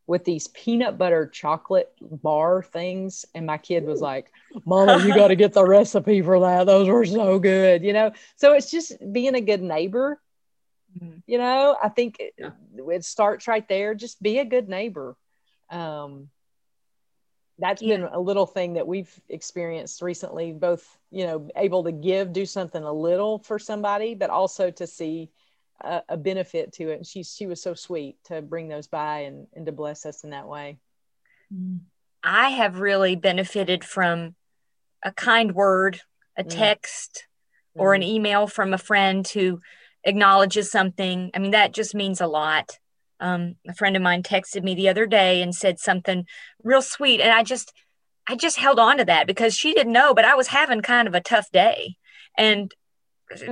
with 0.06 0.24
these 0.24 0.46
peanut 0.48 0.98
butter 0.98 1.26
chocolate 1.26 1.92
bar 2.00 2.62
things. 2.62 3.24
And 3.34 3.44
my 3.44 3.58
kid 3.58 3.84
was 3.84 4.00
like, 4.00 4.30
Mama, 4.64 5.04
you 5.04 5.14
got 5.14 5.28
to 5.28 5.36
get 5.36 5.52
the 5.52 5.64
recipe 5.64 6.22
for 6.22 6.38
that. 6.40 6.66
Those 6.66 6.88
were 6.88 7.04
so 7.04 7.40
good, 7.40 7.82
you 7.82 7.92
know? 7.92 8.12
So 8.36 8.52
it's 8.52 8.70
just 8.70 8.92
being 9.12 9.34
a 9.34 9.40
good 9.40 9.62
neighbor. 9.62 10.20
Mm-hmm. 10.98 11.18
You 11.26 11.38
know, 11.38 11.76
I 11.82 11.88
think 11.88 12.18
it, 12.20 12.34
it, 12.38 13.04
starts 13.04 13.48
right 13.48 13.66
there. 13.68 13.94
Just 13.94 14.22
be 14.22 14.38
a 14.38 14.44
good 14.44 14.68
neighbor. 14.68 15.16
Um, 15.70 16.28
that's 17.58 17.82
yeah. 17.82 17.96
been 17.96 18.08
a 18.12 18.20
little 18.20 18.46
thing 18.46 18.74
that 18.74 18.86
we've 18.86 19.12
experienced 19.28 20.02
recently, 20.02 20.52
both, 20.52 20.98
you 21.10 21.26
know, 21.26 21.48
able 21.56 21.84
to 21.84 21.92
give, 21.92 22.32
do 22.32 22.46
something 22.46 22.82
a 22.82 22.92
little 22.92 23.38
for 23.38 23.58
somebody, 23.58 24.14
but 24.14 24.30
also 24.30 24.70
to 24.70 24.86
see 24.86 25.30
a, 25.80 26.02
a 26.08 26.16
benefit 26.16 26.72
to 26.74 26.90
it. 26.90 26.96
And 26.96 27.06
she 27.06 27.22
she 27.22 27.46
was 27.46 27.62
so 27.62 27.74
sweet 27.74 28.16
to 28.24 28.42
bring 28.42 28.68
those 28.68 28.86
by 28.86 29.20
and, 29.20 29.46
and 29.54 29.66
to 29.66 29.72
bless 29.72 30.06
us 30.06 30.24
in 30.24 30.30
that 30.30 30.48
way. 30.48 30.78
I 32.22 32.50
have 32.50 32.80
really 32.80 33.16
benefited 33.16 33.84
from 33.84 34.34
a 35.02 35.12
kind 35.12 35.54
word, 35.54 36.00
a 36.36 36.44
mm. 36.44 36.48
text, 36.48 37.26
mm. 37.76 37.82
or 37.82 37.94
an 37.94 38.02
mm. 38.02 38.08
email 38.08 38.46
from 38.46 38.72
a 38.72 38.78
friend 38.78 39.26
who 39.26 39.60
acknowledges 40.04 40.70
something. 40.70 41.30
I 41.34 41.38
mean, 41.38 41.52
that 41.52 41.72
just 41.72 41.94
means 41.94 42.20
a 42.20 42.26
lot. 42.26 42.78
Um, 43.20 43.54
a 43.68 43.74
friend 43.74 43.96
of 43.96 44.02
mine 44.02 44.22
texted 44.22 44.64
me 44.64 44.74
the 44.74 44.88
other 44.88 45.06
day 45.06 45.42
and 45.42 45.54
said 45.54 45.78
something 45.78 46.26
real 46.64 46.82
sweet, 46.82 47.20
and 47.20 47.30
I 47.30 47.44
just, 47.44 47.72
I 48.26 48.34
just 48.34 48.58
held 48.58 48.78
on 48.78 48.98
to 48.98 49.04
that 49.04 49.26
because 49.26 49.54
she 49.54 49.74
didn't 49.74 49.92
know, 49.92 50.12
but 50.12 50.24
I 50.24 50.34
was 50.34 50.48
having 50.48 50.80
kind 50.80 51.06
of 51.06 51.14
a 51.14 51.20
tough 51.20 51.50
day, 51.52 51.96
and 52.36 52.72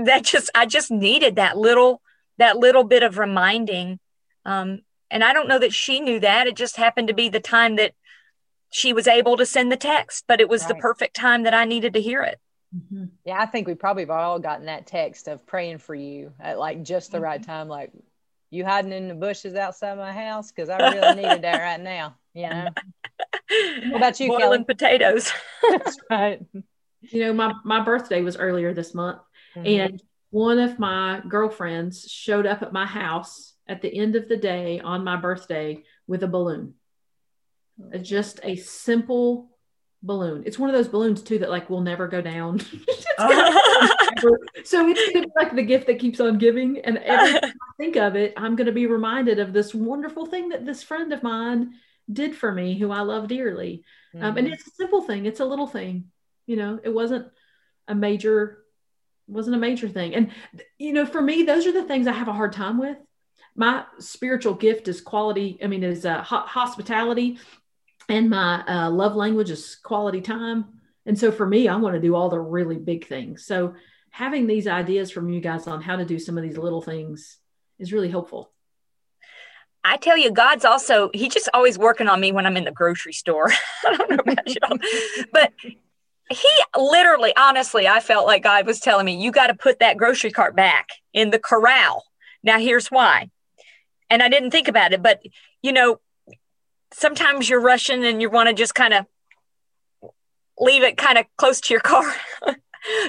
that 0.04 0.25
just, 0.25 0.50
I 0.54 0.66
just 0.66 0.90
needed 0.90 1.37
that 1.37 1.57
little 1.57 2.02
that 2.40 2.57
little 2.57 2.85
bit 2.85 3.02
of 3.02 3.19
reminding. 3.19 4.00
Um, 4.45 4.80
and 5.11 5.23
I 5.23 5.33
don't 5.33 5.49
know 5.49 5.59
that 5.59 5.75
she 5.75 6.00
knew 6.00 6.19
that. 6.21 6.47
It 6.47 6.57
just 6.57 6.76
happened 6.76 7.09
to 7.09 7.14
be 7.14 7.28
the 7.28 7.40
time 7.40 7.76
that 7.76 7.92
she 8.71 8.92
was 8.92 9.07
able 9.07 9.37
to 9.37 9.47
send 9.47 9.71
the 9.71 9.76
text, 9.76 10.25
but 10.26 10.40
it 10.40 10.49
was 10.49 10.62
right. 10.62 10.69
the 10.69 10.75
perfect 10.76 11.14
time 11.14 11.42
that 11.45 11.54
I 11.54 11.64
needed 11.64 11.95
to 11.95 12.00
hear 12.00 12.23
it. 12.23 12.40
Mm-hmm. 12.77 13.05
Yeah, 13.25 13.41
I 13.41 13.47
think 13.47 13.67
we 13.67 13.75
probably 13.75 14.05
have 14.05 14.11
all 14.11 14.39
gotten 14.39 14.67
that 14.67 14.87
text 14.87 15.29
of 15.29 15.47
praying 15.47 15.79
for 15.79 15.95
you 15.95 16.33
at 16.39 16.59
like 16.59 16.83
just 16.83 17.11
the 17.11 17.19
mm-hmm. 17.19 17.25
right 17.25 17.43
time. 17.43 17.69
Like, 17.69 17.93
you 18.50 18.65
hiding 18.65 18.93
in 18.93 19.09
the 19.09 19.15
bushes 19.15 19.55
outside 19.55 19.97
my 19.97 20.12
house? 20.12 20.50
Because 20.50 20.69
I 20.69 20.79
really 20.79 21.23
needed 21.23 21.43
that 21.43 21.61
right 21.61 21.81
now. 21.81 22.17
You 22.35 22.49
know. 22.50 22.69
What 23.89 23.97
about 23.97 24.21
you, 24.21 24.29
Boiling 24.29 24.65
Kelly? 24.65 24.65
potatoes. 24.65 25.33
That's 25.71 25.99
right. 26.09 26.41
You 27.00 27.21
know, 27.21 27.33
my 27.33 27.55
my 27.65 27.81
birthday 27.83 28.23
was 28.23 28.37
earlier 28.37 28.73
this 28.73 28.95
month, 28.95 29.21
Mhm. 29.57 29.67
and 29.67 30.03
one 30.31 30.59
of 30.59 30.79
my 30.79 31.23
girlfriends 31.29 32.09
showed 32.09 32.47
up 32.47 32.62
at 32.62 32.73
my 32.73 32.87
house 32.87 33.55
at 33.67 33.83
the 33.83 33.93
end 33.93 34.15
of 34.15 34.29
the 34.29 34.37
day 34.37 34.79
on 34.81 35.03
my 35.03 35.17
birthday 35.17 35.83
with 36.07 36.23
a 36.23 36.29
balloon. 36.29 36.75
Uh, 37.93 37.99
Just 37.99 38.41
a 38.45 38.57
simple 38.57 39.50
balloon. 40.02 40.42
It's 40.47 40.59
one 40.59 40.71
of 40.71 40.75
those 40.75 40.88
balloons 40.88 41.23
too 41.23 41.38
that 41.38 41.50
like 41.50 41.69
will 41.71 41.80
never 41.83 42.09
go 42.09 42.21
down. 42.23 42.61
So 44.64 44.88
it's 44.88 45.04
gonna 45.12 45.23
be 45.25 45.30
like 45.37 45.54
the 45.54 45.62
gift 45.62 45.87
that 45.87 45.99
keeps 45.99 46.21
on 46.21 46.38
giving. 46.38 46.78
And 46.80 46.99
every 46.99 47.33
time 47.33 47.42
I 47.45 47.73
think 47.78 47.97
of 47.97 48.16
it, 48.16 48.33
I'm 48.37 48.57
gonna 48.57 48.73
be 48.73 48.87
reminded 48.87 49.38
of 49.38 49.52
this 49.52 49.75
wonderful 49.75 50.26
thing 50.26 50.50
that 50.50 50.64
this 50.66 50.83
friend 50.83 51.12
of 51.12 51.23
mine 51.23 51.75
did 52.12 52.35
for 52.35 52.52
me 52.52 52.78
who 52.78 52.90
I 52.90 53.00
love 53.00 53.28
dearly. 53.28 53.85
Um, 54.14 54.37
and 54.37 54.49
Mhm. 54.49 54.52
it's 54.52 54.66
a 54.66 54.71
simple 54.71 55.02
thing, 55.02 55.26
it's 55.26 55.40
a 55.40 55.45
little 55.45 55.66
thing. 55.66 56.11
You 56.47 56.57
know, 56.57 56.80
it 56.83 56.88
wasn't 56.90 57.28
a 57.88 57.95
major, 57.95 58.64
wasn't 59.26 59.57
a 59.57 59.61
major 59.61 59.88
thing. 59.88 60.14
And 60.14 60.30
you 60.78 60.92
know, 60.92 61.07
for 61.07 61.21
me, 61.23 61.42
those 61.45 61.66
are 61.66 61.73
the 61.73 61.85
things 61.85 62.07
I 62.07 62.12
have 62.12 62.28
a 62.28 62.33
hard 62.33 62.52
time 62.52 62.78
with. 62.78 62.97
My 63.54 63.85
spiritual 63.99 64.54
gift 64.54 64.88
is 64.88 65.00
quality, 65.00 65.59
I 65.62 65.66
mean, 65.66 65.83
is 65.85 66.04
uh, 66.07 66.23
ho- 66.23 66.47
hospitality, 66.47 67.38
and 68.11 68.29
my 68.29 68.64
uh, 68.67 68.90
love 68.90 69.14
language 69.14 69.50
is 69.50 69.76
quality 69.76 70.21
time. 70.21 70.64
And 71.07 71.19
so 71.19 71.31
for 71.31 71.47
me, 71.47 71.69
I 71.69 71.76
want 71.76 71.95
to 71.95 72.00
do 72.00 72.14
all 72.14 72.29
the 72.29 72.40
really 72.40 72.76
big 72.76 73.07
things. 73.07 73.47
So 73.47 73.75
having 74.11 74.47
these 74.47 74.67
ideas 74.67 75.11
from 75.11 75.31
you 75.31 75.40
guys 75.40 75.67
on 75.67 75.81
how 75.81 75.97
to 75.97 76.05
do 76.05 76.19
some 76.19 76.37
of 76.37 76.43
these 76.43 76.59
little 76.59 76.83
things 76.83 77.38
is 77.79 77.93
really 77.93 78.11
helpful. 78.11 78.50
I 79.83 79.97
tell 79.97 80.19
you, 80.19 80.31
God's 80.31 80.64
also, 80.64 81.11
He 81.14 81.29
just 81.29 81.49
always 81.55 81.79
working 81.79 82.09
on 82.09 82.21
me 82.21 82.33
when 82.33 82.47
I'm 82.47 82.57
in 82.57 82.64
the 82.64 82.73
grocery 82.73 83.12
store. 83.12 83.50
I 83.87 83.97
don't 83.97 84.11
know 84.11 84.17
about 84.19 84.47
y'all, 84.47 84.79
but 85.33 85.52
He 85.62 86.49
literally, 86.76 87.33
honestly, 87.37 87.87
I 87.88 88.00
felt 88.00 88.26
like 88.26 88.43
God 88.43 88.67
was 88.67 88.81
telling 88.81 89.07
me, 89.07 89.23
you 89.23 89.31
got 89.31 89.47
to 89.47 89.55
put 89.55 89.79
that 89.79 89.97
grocery 89.97 90.33
cart 90.33 90.55
back 90.55 90.88
in 91.14 91.31
the 91.31 91.38
corral. 91.38 92.05
Now, 92.43 92.59
here's 92.59 92.88
why. 92.88 93.31
And 94.11 94.23
I 94.23 94.29
didn't 94.29 94.50
think 94.50 94.67
about 94.69 94.93
it, 94.93 95.02
but 95.02 95.23
you 95.62 95.73
know, 95.73 96.00
sometimes 96.92 97.49
you're 97.49 97.61
rushing 97.61 98.04
and 98.04 98.20
you 98.20 98.30
want 98.30 98.49
to 98.49 98.54
just 98.54 98.75
kind 98.75 98.94
of 98.94 99.06
leave 100.59 100.82
it 100.82 100.97
kind 100.97 101.18
of 101.18 101.26
close 101.37 101.61
to 101.62 101.75
your 101.75 101.80
car. 101.80 102.14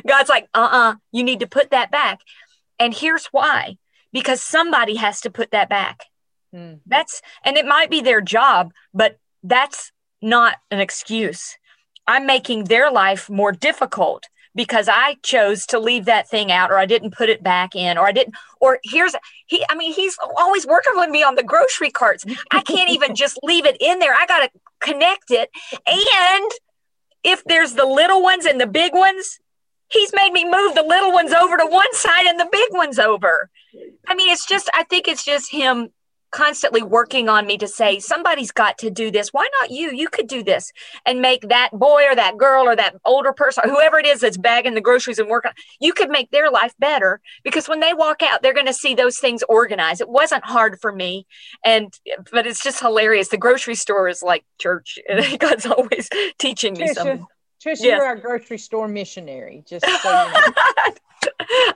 God's 0.07 0.29
like, 0.29 0.47
uh 0.53 0.69
uh 0.71 0.95
you 1.11 1.23
need 1.23 1.39
to 1.41 1.47
put 1.47 1.71
that 1.71 1.91
back. 1.91 2.19
And 2.79 2.93
here's 2.93 3.27
why 3.27 3.77
because 4.11 4.41
somebody 4.41 4.95
has 4.95 5.21
to 5.21 5.29
put 5.29 5.51
that 5.51 5.69
back. 5.69 6.05
Mm. 6.53 6.79
That's, 6.85 7.21
and 7.43 7.57
it 7.57 7.65
might 7.65 7.89
be 7.89 8.01
their 8.01 8.21
job, 8.21 8.71
but 8.93 9.17
that's 9.43 9.91
not 10.21 10.57
an 10.69 10.79
excuse. 10.79 11.57
I'm 12.07 12.25
making 12.25 12.65
their 12.65 12.91
life 12.91 13.29
more 13.29 13.51
difficult 13.51 14.27
because 14.55 14.89
I 14.89 15.17
chose 15.23 15.65
to 15.67 15.79
leave 15.79 16.05
that 16.05 16.29
thing 16.29 16.51
out 16.51 16.71
or 16.71 16.77
I 16.77 16.85
didn't 16.85 17.15
put 17.15 17.29
it 17.29 17.41
back 17.41 17.75
in 17.75 17.97
or 17.97 18.05
I 18.05 18.11
didn't, 18.11 18.35
or 18.59 18.79
here's, 18.83 19.15
he, 19.45 19.63
I 19.69 19.75
mean, 19.75 19.93
he's 19.93 20.17
always 20.37 20.65
working 20.65 20.93
with 20.95 21.09
me 21.09 21.23
on 21.23 21.35
the 21.35 21.43
grocery 21.43 21.91
carts. 21.91 22.25
I 22.51 22.61
can't 22.61 22.89
even 22.89 23.15
just 23.15 23.39
leave 23.43 23.65
it 23.65 23.77
in 23.79 23.99
there. 23.99 24.13
I 24.13 24.25
got 24.25 24.39
to 24.39 24.49
connect 24.79 25.31
it. 25.31 25.49
And 25.87 26.51
if 27.23 27.43
there's 27.45 27.73
the 27.73 27.85
little 27.85 28.21
ones 28.21 28.45
and 28.45 28.59
the 28.59 28.67
big 28.67 28.93
ones, 28.93 29.39
he's 29.89 30.11
made 30.13 30.31
me 30.31 30.43
move 30.43 30.75
the 30.75 30.83
little 30.83 31.11
ones 31.11 31.31
over 31.31 31.57
to 31.57 31.65
one 31.65 31.93
side 31.93 32.25
and 32.25 32.39
the 32.39 32.49
big 32.51 32.69
ones 32.71 32.99
over. 32.99 33.49
I 34.07 34.15
mean, 34.15 34.29
it's 34.31 34.45
just, 34.45 34.69
I 34.73 34.83
think 34.83 35.07
it's 35.07 35.23
just 35.23 35.51
him 35.51 35.89
constantly 36.31 36.81
working 36.81 37.29
on 37.29 37.45
me 37.45 37.57
to 37.57 37.67
say, 37.67 37.99
somebody's 37.99 38.51
got 38.51 38.77
to 38.79 38.89
do 38.89 39.11
this. 39.11 39.29
Why 39.29 39.47
not 39.59 39.71
you? 39.71 39.91
You 39.91 40.07
could 40.09 40.27
do 40.27 40.43
this 40.43 40.71
and 41.05 41.21
make 41.21 41.49
that 41.49 41.69
boy 41.71 42.03
or 42.05 42.15
that 42.15 42.37
girl 42.37 42.65
or 42.67 42.75
that 42.75 42.95
older 43.05 43.33
person, 43.33 43.63
or 43.65 43.69
whoever 43.69 43.99
it 43.99 44.05
is 44.05 44.21
that's 44.21 44.37
bagging 44.37 44.73
the 44.73 44.81
groceries 44.81 45.19
and 45.19 45.29
working, 45.29 45.51
you 45.79 45.93
could 45.93 46.09
make 46.09 46.31
their 46.31 46.49
life 46.49 46.73
better 46.79 47.21
because 47.43 47.67
when 47.69 47.79
they 47.79 47.93
walk 47.93 48.21
out, 48.21 48.41
they're 48.41 48.53
going 48.53 48.65
to 48.65 48.73
see 48.73 48.95
those 48.95 49.17
things 49.19 49.43
organized. 49.49 50.01
It 50.01 50.09
wasn't 50.09 50.45
hard 50.45 50.79
for 50.81 50.91
me. 50.91 51.25
And, 51.63 51.93
but 52.31 52.47
it's 52.47 52.63
just 52.63 52.79
hilarious. 52.79 53.27
The 53.29 53.37
grocery 53.37 53.75
store 53.75 54.07
is 54.07 54.23
like 54.23 54.45
church. 54.59 54.97
God's 55.39 55.65
always 55.65 56.09
teaching 56.39 56.73
me 56.73 56.87
Tricia, 56.87 56.93
something. 56.95 57.25
Tricia, 57.63 57.83
Yes. 57.83 57.83
you're 57.83 58.05
our 58.05 58.15
grocery 58.15 58.57
store 58.57 58.87
missionary. 58.87 59.63
Just 59.67 59.85
so 60.01 60.09
you 60.09 60.31
know. 60.33 60.53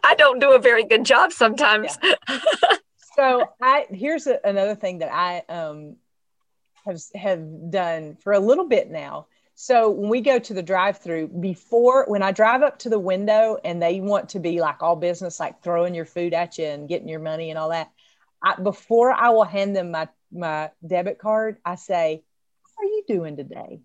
I 0.04 0.16
don't 0.18 0.40
do 0.40 0.54
a 0.54 0.60
very 0.60 0.84
good 0.84 1.06
job 1.06 1.32
sometimes. 1.32 1.98
so 3.16 3.50
I 3.62 3.86
here's 3.90 4.28
a, 4.28 4.40
another 4.44 4.76
thing 4.76 5.00
that 5.00 5.14
I 5.14 5.44
um 5.50 5.96
have 6.86 7.02
have 7.16 7.72
done 7.72 8.18
for 8.22 8.34
a 8.34 8.40
little 8.40 8.68
bit 8.68 8.90
now. 8.90 9.28
So 9.58 9.90
when 9.90 10.10
we 10.10 10.20
go 10.20 10.38
to 10.38 10.54
the 10.54 10.62
drive-through, 10.62 11.30
before 11.30 12.06
when 12.08 12.22
I 12.22 12.34
drive 12.34 12.62
up 12.62 12.78
to 12.80 12.90
the 12.90 13.00
window 13.00 13.58
and 13.64 13.82
they 13.82 14.02
want 14.02 14.30
to 14.30 14.40
be 14.40 14.60
like 14.60 14.84
all 14.84 14.98
business, 14.98 15.40
like 15.40 15.64
throwing 15.64 15.96
your 15.96 16.04
food 16.04 16.34
at 16.34 16.58
you 16.58 16.66
and 16.66 16.90
getting 16.90 17.08
your 17.08 17.22
money 17.22 17.52
and 17.52 17.58
all 17.58 17.70
that, 17.70 17.90
I, 18.44 18.56
before 18.62 19.14
I 19.14 19.30
will 19.30 19.46
hand 19.46 19.76
them 19.76 19.92
my 19.92 20.10
my 20.32 20.72
debit 20.86 21.20
card, 21.20 21.58
I 21.64 21.76
say, 21.76 22.24
"How 22.64 22.84
are 22.84 22.86
you 22.86 23.04
doing 23.08 23.38
today?" 23.38 23.80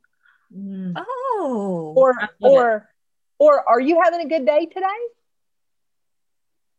Mm. 0.54 0.94
Oh. 0.96 1.94
Or 1.96 2.14
I 2.20 2.28
love 2.40 2.52
or 2.52 2.90
or 3.38 3.68
are 3.68 3.80
you 3.80 4.00
having 4.02 4.20
a 4.20 4.28
good 4.28 4.44
day 4.44 4.66
today? 4.66 4.86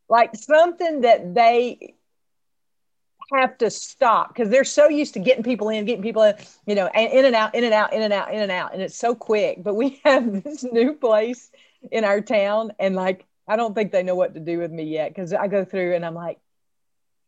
Like 0.10 0.36
something 0.36 1.02
that 1.02 1.34
they 1.34 1.96
have 3.34 3.58
to 3.60 3.70
stop 3.70 4.30
because 4.30 4.50
they're 4.50 4.64
so 4.64 4.88
used 4.90 5.14
to 5.14 5.20
getting 5.20 5.44
people 5.44 5.70
in, 5.70 5.86
getting 5.86 6.04
people 6.04 6.24
in, 6.24 6.36
you 6.66 6.76
know, 6.76 6.88
and 6.88 7.12
in 7.12 7.26
and 7.26 7.36
out, 7.36 7.56
in 7.56 7.64
and 7.64 7.74
out, 7.74 7.94
in 7.94 8.02
and 8.02 8.14
out, 8.14 8.34
in 8.34 8.42
and 8.42 8.52
out. 8.52 8.74
And 8.74 8.82
it's 8.82 8.98
so 8.98 9.16
quick. 9.16 9.64
But 9.64 9.76
we 9.76 10.02
have 10.06 10.44
this 10.44 10.64
new 10.64 10.94
place 10.94 11.52
in 11.92 12.04
our 12.04 12.22
town, 12.22 12.74
and 12.80 12.96
like, 12.96 13.26
I 13.48 13.56
don't 13.56 13.74
think 13.74 13.92
they 13.92 14.04
know 14.04 14.16
what 14.16 14.34
to 14.36 14.40
do 14.40 14.60
with 14.60 14.72
me 14.72 14.84
yet 14.84 15.10
because 15.14 15.34
I 15.34 15.48
go 15.48 15.66
through 15.66 15.96
and 15.96 16.06
I'm 16.06 16.16
like, 16.16 16.40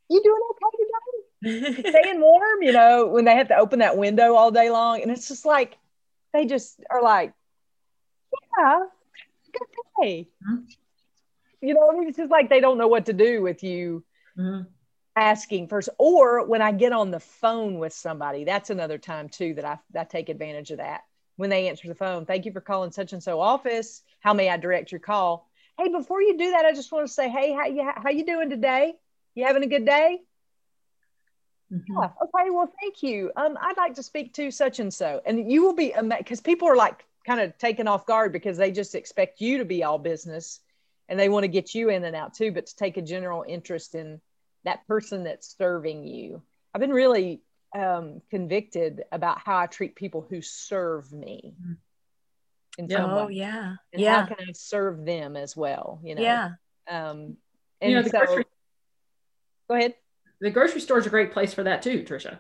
You 0.10 0.22
doing 0.24 0.42
okay 0.52 1.64
today? 1.74 1.90
Staying 1.90 2.22
warm, 2.22 2.62
you 2.62 2.72
know, 2.72 3.08
when 3.08 3.26
they 3.26 3.36
have 3.36 3.50
to 3.50 3.58
open 3.58 3.80
that 3.80 3.98
window 3.98 4.36
all 4.36 4.52
day 4.52 4.70
long. 4.70 5.02
And 5.02 5.12
it's 5.12 5.28
just 5.28 5.46
like, 5.46 5.78
they 6.34 6.46
just 6.46 6.80
are 6.90 7.02
like, 7.02 7.34
Yeah, 8.58 8.80
good 9.54 9.68
day. 10.02 10.30
Mhm. 10.48 10.66
You 11.62 11.74
know, 11.74 11.90
I 11.90 11.98
mean, 11.98 12.10
it's 12.10 12.18
just 12.18 12.32
like 12.32 12.50
they 12.50 12.60
don't 12.60 12.78
know 12.78 12.88
what 12.88 13.06
to 13.08 13.14
do 13.14 13.42
with 13.42 13.64
you 13.64 14.04
Mhm. 14.38 14.68
Asking 15.16 15.68
first 15.68 15.90
or 16.00 16.46
when 16.46 16.62
i 16.62 16.72
get 16.72 16.92
on 16.92 17.12
the 17.12 17.20
phone 17.20 17.78
with 17.78 17.94
somebody 17.94 18.44
that's 18.44 18.70
another 18.72 18.98
time 18.98 19.30
too 19.30 19.54
that 19.54 19.66
i, 19.66 19.78
I 19.98 20.04
take 20.06 20.30
advantage 20.30 20.72
of 20.72 20.78
that. 20.78 21.02
When 21.36 21.50
they 21.50 21.68
answer 21.70 21.88
the 21.88 21.96
phone 21.96 22.26
thank 22.26 22.46
you 22.46 22.52
for 22.52 22.62
calling 22.62 22.92
such 22.92 23.14
and 23.14 23.22
so 23.22 23.40
office. 23.40 24.02
How 24.20 24.34
may 24.34 24.50
i 24.50 24.58
direct 24.58 24.92
your 24.92 25.00
call? 25.00 25.50
Hey 25.78 25.90
before 25.90 26.22
you 26.22 26.38
do 26.38 26.52
that 26.52 26.66
i 26.66 26.74
just 26.74 26.92
want 26.92 27.08
to 27.08 27.14
say 27.14 27.30
hey 27.30 27.54
how 27.54 27.66
you 27.66 27.90
how 27.96 28.10
you 28.10 28.26
doing 28.26 28.50
today? 28.50 28.94
You 29.36 29.46
having 29.46 29.64
a 29.64 29.68
good 29.68 29.86
day? 29.86 30.20
Mhm. 31.72 31.84
yeah, 31.90 32.10
okay 32.24 32.50
well 32.52 32.72
thank 32.82 33.02
you. 33.04 33.32
Um 33.36 33.58
i'd 33.62 33.78
like 33.78 33.96
to 33.96 34.04
speak 34.04 34.34
to 34.34 34.52
such 34.52 34.80
and 34.80 34.94
so 34.94 35.22
and 35.26 35.52
you 35.52 35.64
will 35.64 35.74
be 35.76 35.92
amazed 35.92 36.20
because 36.20 36.42
people 36.42 36.68
are 36.68 36.76
like 36.76 37.06
kind 37.26 37.40
of 37.40 37.58
taken 37.58 37.88
off 37.88 38.06
guard 38.06 38.32
because 38.34 38.58
they 38.58 38.72
just 38.72 38.96
expect 38.96 39.42
you 39.42 39.58
to 39.60 39.66
be 39.66 39.84
all 39.84 39.98
business 39.98 40.60
and 41.10 41.20
they 41.20 41.30
want 41.30 41.44
to 41.44 41.48
get 41.48 41.74
you 41.74 41.90
in 41.90 42.04
and 42.04 42.16
out 42.16 42.34
too 42.34 42.52
but 42.52 42.66
to 42.68 42.76
take 42.76 42.98
a 42.98 43.02
general 43.02 43.46
interest 43.48 43.96
in 43.96 44.20
that 44.66 44.88
person 44.88 45.24
that's 45.24 45.56
serving 45.58 46.04
you 46.06 46.42
i've 46.74 46.82
been 46.82 46.92
really 46.92 47.42
um, 47.76 48.22
convicted 48.30 49.04
about 49.12 49.40
how 49.40 49.58
i 49.58 49.66
treat 49.66 49.96
people 49.96 50.26
who 50.30 50.42
serve 50.42 51.12
me 51.12 51.56
in 52.78 52.90
Yeah. 52.90 52.98
some 52.98 53.12
Oh, 53.12 53.28
way 53.28 53.34
yeah. 53.36 53.76
and 53.94 54.02
Yeah. 54.02 54.22
how 54.22 54.28
can 54.28 54.38
i 54.48 54.52
serve 54.54 55.06
them 55.06 55.36
as 55.36 55.56
well 55.56 56.00
you 56.04 56.16
know 56.16 56.22
Yeah. 56.22 56.50
um 56.90 57.38
and 57.82 57.92
You 57.92 57.96
know, 57.98 58.04
the 58.04 58.10
so 58.10 58.20
grocery, 58.20 58.46
go 59.70 59.76
ahead 59.76 59.96
the 60.40 60.50
grocery 60.50 60.82
store 60.82 60.98
is 60.98 61.06
a 61.06 61.10
great 61.10 61.32
place 61.32 61.54
for 61.54 61.64
that 61.64 61.82
too, 61.82 62.04
Tricia. 62.04 62.40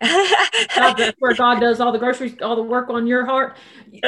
God, 0.00 1.14
where 1.18 1.34
God 1.36 1.60
does 1.60 1.80
all 1.80 1.92
the 1.92 1.98
groceries, 1.98 2.36
all 2.42 2.56
the 2.56 2.62
work 2.62 2.90
on 2.90 3.06
your 3.06 3.24
heart. 3.24 3.56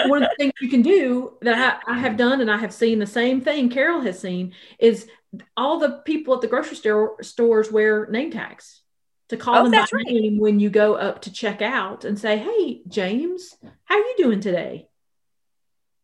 One 0.07 0.23
of 0.23 0.31
the 0.31 0.37
things 0.37 0.53
you 0.61 0.69
can 0.69 0.83
do 0.83 1.37
that 1.43 1.83
I, 1.87 1.93
I 1.95 1.99
have 1.99 2.17
done, 2.17 2.41
and 2.41 2.51
I 2.51 2.59
have 2.59 2.73
seen 2.73 2.99
the 2.99 3.07
same 3.07 3.41
thing 3.41 3.69
Carol 3.71 4.01
has 4.03 4.19
seen, 4.19 4.53
is 4.79 5.09
all 5.57 5.79
the 5.79 6.03
people 6.05 6.35
at 6.35 6.41
the 6.41 6.47
grocery 6.47 6.77
store 6.77 7.23
stores 7.23 7.71
wear 7.71 8.07
name 8.07 8.31
tags 8.31 8.83
to 9.29 9.37
call 9.37 9.57
Oh, 9.57 9.63
them 9.65 9.73
by 9.73 9.87
right. 9.93 10.07
name 10.07 10.39
when 10.39 10.59
you 10.59 10.71
go 10.71 10.95
up 10.95 11.23
to 11.23 11.33
check 11.33 11.61
out 11.61 12.05
and 12.05 12.19
say, 12.19 12.39
"Hey, 12.39 12.83
James, 12.89 13.57
how 13.85 13.97
are 13.97 13.99
you 13.99 14.15
doing 14.17 14.41
today?" 14.41 14.89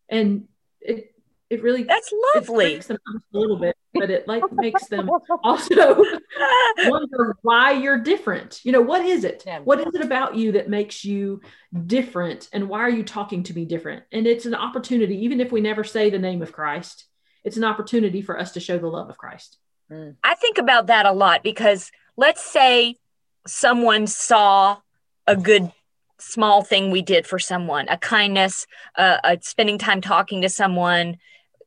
And 0.08 0.48
it 0.80 1.13
it 1.54 1.62
really 1.62 1.84
That's 1.84 2.12
lovely. 2.34 2.78
them 2.78 2.98
a 3.06 3.38
little 3.38 3.56
bit, 3.56 3.76
but 3.92 4.10
it 4.10 4.26
like 4.26 4.42
makes 4.52 4.88
them 4.88 5.08
also 5.42 6.02
wonder 6.86 7.36
why 7.42 7.72
you're 7.72 7.98
different. 7.98 8.60
You 8.64 8.72
know, 8.72 8.80
what 8.80 9.04
is 9.04 9.24
it? 9.24 9.44
Yeah. 9.46 9.60
What 9.60 9.80
is 9.80 9.94
it 9.94 10.02
about 10.02 10.34
you 10.34 10.52
that 10.52 10.68
makes 10.68 11.04
you 11.04 11.40
different? 11.86 12.48
And 12.52 12.68
why 12.68 12.80
are 12.80 12.90
you 12.90 13.04
talking 13.04 13.44
to 13.44 13.54
me 13.54 13.64
different? 13.64 14.02
And 14.10 14.26
it's 14.26 14.46
an 14.46 14.54
opportunity, 14.54 15.24
even 15.24 15.40
if 15.40 15.52
we 15.52 15.60
never 15.60 15.84
say 15.84 16.10
the 16.10 16.18
name 16.18 16.42
of 16.42 16.52
Christ, 16.52 17.04
it's 17.44 17.56
an 17.56 17.64
opportunity 17.64 18.20
for 18.20 18.38
us 18.38 18.52
to 18.52 18.60
show 18.60 18.78
the 18.78 18.88
love 18.88 19.08
of 19.08 19.16
Christ. 19.16 19.58
I 20.24 20.34
think 20.34 20.58
about 20.58 20.88
that 20.88 21.06
a 21.06 21.12
lot 21.12 21.44
because 21.44 21.92
let's 22.16 22.42
say 22.42 22.96
someone 23.46 24.06
saw 24.06 24.78
a 25.26 25.36
good 25.36 25.70
small 26.18 26.62
thing 26.62 26.90
we 26.90 27.02
did 27.02 27.26
for 27.26 27.38
someone, 27.38 27.88
a 27.88 27.98
kindness, 27.98 28.66
uh, 28.96 29.18
a 29.22 29.38
spending 29.42 29.78
time 29.78 30.00
talking 30.00 30.42
to 30.42 30.48
someone. 30.48 31.18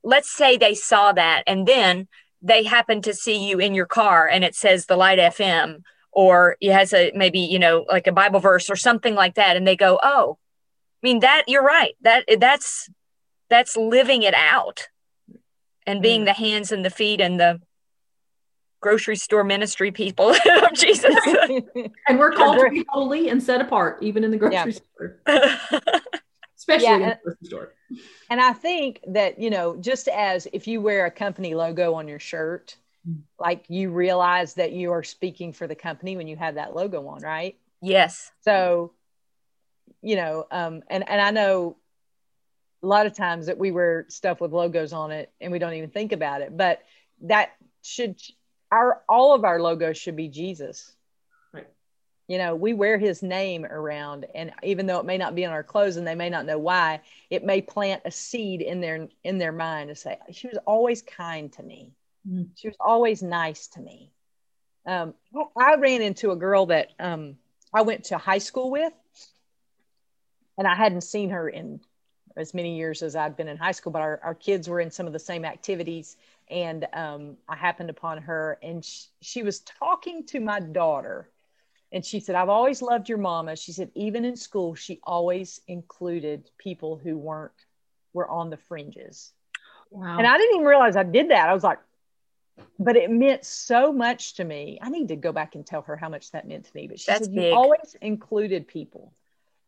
Let's 0.08 0.32
say 0.32 0.56
they 0.56 0.74
saw 0.74 1.12
that 1.12 1.44
and 1.48 1.68
then 1.68 2.08
they 2.42 2.64
happen 2.64 3.02
to 3.02 3.14
see 3.14 3.50
you 3.50 3.60
in 3.60 3.74
your 3.74 3.86
car 3.86 4.26
and 4.26 4.46
it 4.46 4.56
says 4.56 4.86
the 4.86 4.96
light 4.96 5.20
FM 5.20 5.82
or 6.14 6.56
it 6.62 6.72
has 6.72 6.94
a 6.94 7.12
maybe, 7.14 7.40
you 7.40 7.60
know, 7.60 7.86
like 7.90 8.08
a 8.08 8.14
Bible 8.14 8.40
verse 8.40 8.70
or 8.70 8.78
something 8.78 9.16
like 9.16 9.36
that. 9.36 9.58
And 9.58 9.68
they 9.68 9.76
go, 9.76 10.00
Oh, 10.02 10.38
I 11.04 11.08
mean 11.08 11.20
that 11.20 11.44
you're 11.48 11.62
right. 11.62 11.94
That 12.02 12.24
that's 12.40 12.90
that's 13.50 13.76
living 13.76 14.24
it 14.24 14.34
out 14.34 14.88
and 15.86 16.02
being 16.02 16.22
mm. 16.22 16.26
the 16.28 16.34
hands 16.34 16.72
and 16.72 16.86
the 16.86 16.90
feet 16.90 17.20
and 17.20 17.38
the 17.38 17.60
grocery 18.80 19.18
store 19.18 19.44
ministry 19.44 19.92
people 19.92 20.30
of 20.64 20.74
Jesus. 20.74 21.16
and 22.08 22.18
we're 22.18 22.32
called 22.32 22.60
to 22.60 22.70
be 22.70 22.86
holy 22.90 23.28
and 23.28 23.44
set 23.44 23.60
apart, 23.60 24.02
even 24.02 24.24
in 24.24 24.32
the 24.32 24.38
grocery 24.38 24.56
yeah. 24.56 24.70
store. 24.70 25.20
Especially 26.58 26.86
yeah, 26.86 26.96
in 26.96 27.02
the 27.02 27.20
grocery 27.24 27.48
store. 27.48 27.74
And 28.30 28.42
I 28.42 28.54
think 28.54 29.02
that, 29.08 29.40
you 29.40 29.50
know, 29.50 29.78
just 29.78 30.08
as 30.08 30.48
if 30.52 30.68
you 30.68 30.82
wear 30.82 31.06
a 31.06 31.12
company 31.12 31.56
logo 31.56 31.94
on 31.94 32.08
your 32.08 32.20
shirt, 32.20 32.76
mm. 33.08 33.20
like 33.40 33.66
you 33.70 33.92
realize 33.92 34.56
that 34.56 34.72
you 34.72 34.92
are 34.92 35.04
speaking 35.04 35.54
for 35.54 35.68
the 35.68 35.76
company 35.76 36.18
when 36.18 36.28
you 36.28 36.36
have 36.36 36.56
that 36.56 36.76
logo 36.76 37.08
on, 37.08 37.22
right? 37.22 37.58
Yes. 37.82 38.32
So, 38.42 38.94
you 40.02 40.16
know, 40.16 40.46
um, 40.52 40.84
and 40.90 41.08
and 41.08 41.22
I 41.22 41.32
know 41.32 41.78
a 42.84 42.88
lot 42.88 43.06
of 43.06 43.14
times 43.14 43.48
that 43.48 43.58
we 43.58 43.72
wear 43.72 44.06
stuff 44.10 44.42
with 44.42 44.52
logos 44.52 44.94
on 44.94 45.12
it 45.12 45.32
and 45.42 45.52
we 45.52 45.60
don't 45.60 45.74
even 45.74 45.90
think 45.90 46.12
about 46.12 46.42
it, 46.42 46.56
but 46.56 46.82
that 47.22 47.56
should 47.82 48.20
our 48.72 49.02
all 49.08 49.34
of 49.34 49.44
our 49.44 49.62
logos 49.62 49.98
should 49.98 50.16
be 50.16 50.28
Jesus. 50.28 50.94
You 52.28 52.38
know, 52.38 52.56
we 52.56 52.74
wear 52.74 52.98
his 52.98 53.24
name 53.24 53.66
around 53.66 54.26
and 54.36 54.52
even 54.62 54.86
though 54.86 55.00
it 55.00 55.06
may 55.06 55.18
not 55.18 55.36
be 55.36 55.46
on 55.46 55.54
our 55.54 55.64
clothes 55.64 55.96
and 55.96 56.06
they 56.06 56.16
may 56.16 56.30
not 56.30 56.46
know 56.46 56.58
why, 56.58 57.02
it 57.30 57.46
may 57.46 57.62
plant 57.62 58.02
a 58.06 58.12
seed 58.12 58.62
in 58.62 58.82
their 58.82 59.08
in 59.24 59.38
their 59.38 59.54
mind 59.54 59.90
to 59.90 59.96
say, 59.96 60.18
she 60.32 60.48
was 60.48 60.58
always 60.66 61.02
kind 61.02 61.52
to 61.54 61.64
me. 61.64 61.94
Mm-hmm. 62.28 62.44
She 62.56 62.68
was 62.68 62.78
always 62.80 63.24
nice 63.24 63.68
to 63.68 63.82
me. 63.82 64.12
Um, 64.86 65.14
I 65.58 65.76
ran 65.76 66.02
into 66.02 66.32
a 66.32 66.36
girl 66.36 66.66
that 66.68 66.90
um, 67.00 67.38
I 67.74 67.82
went 67.82 68.06
to 68.06 68.18
high 68.18 68.38
school 68.38 68.72
with, 68.72 68.94
and 70.58 70.66
I 70.66 70.76
hadn't 70.76 71.02
seen 71.02 71.30
her 71.30 71.50
in 71.50 71.82
as 72.38 72.54
many 72.54 72.78
years 72.78 73.02
as 73.02 73.16
I'd 73.16 73.36
been 73.36 73.48
in 73.48 73.58
high 73.58 73.72
school, 73.72 73.92
but 73.92 74.02
our, 74.02 74.20
our 74.24 74.36
kids 74.36 74.70
were 74.70 74.80
in 74.80 74.92
some 74.92 75.08
of 75.08 75.14
the 75.14 75.20
same 75.20 75.44
activities 75.44 76.16
and 76.50 76.88
um, 76.94 77.38
I 77.48 77.56
happened 77.56 77.90
upon 77.90 78.20
her, 78.20 78.58
and 78.64 78.84
she, 78.84 79.06
she 79.22 79.44
was 79.44 79.60
talking 79.60 80.26
to 80.28 80.40
my 80.40 80.60
daughter, 80.60 81.30
and 81.92 82.06
she 82.06 82.20
said, 82.20 82.36
"I've 82.36 82.50
always 82.50 82.82
loved 82.82 83.10
your 83.10 83.18
mama." 83.18 83.56
She 83.56 83.72
said, 83.72 83.92
even 83.96 84.26
in 84.26 84.36
school, 84.36 84.76
she 84.76 85.00
always 85.04 85.62
included 85.68 86.50
people 86.58 86.98
who 86.98 87.18
weren't 87.18 87.52
were 88.14 88.28
on 88.28 88.50
the 88.50 88.58
fringes. 88.58 89.32
Wow. 89.92 90.18
And 90.18 90.28
I 90.28 90.38
didn't 90.38 90.56
even 90.56 90.68
realize 90.68 90.96
I 90.96 91.04
did 91.04 91.30
that. 91.30 91.48
I 91.48 91.54
was 91.54 91.64
like, 91.64 91.80
but 92.80 92.96
it 92.96 93.10
meant 93.10 93.46
so 93.46 93.94
much 93.94 94.36
to 94.36 94.44
me. 94.44 94.80
I 94.82 94.90
need 94.90 95.10
to 95.10 95.16
go 95.16 95.32
back 95.32 95.56
and 95.56 95.66
tell 95.66 95.82
her 95.84 95.96
how 95.96 96.10
much 96.10 96.32
that 96.32 96.48
meant 96.48 96.66
to 96.66 96.72
me. 96.76 96.88
But 96.88 97.00
she 97.00 97.12
That's 97.12 97.26
said, 97.26 97.36
big. 97.36 97.46
you 97.46 97.54
always 97.54 97.96
included 98.02 98.68
people. 98.68 99.14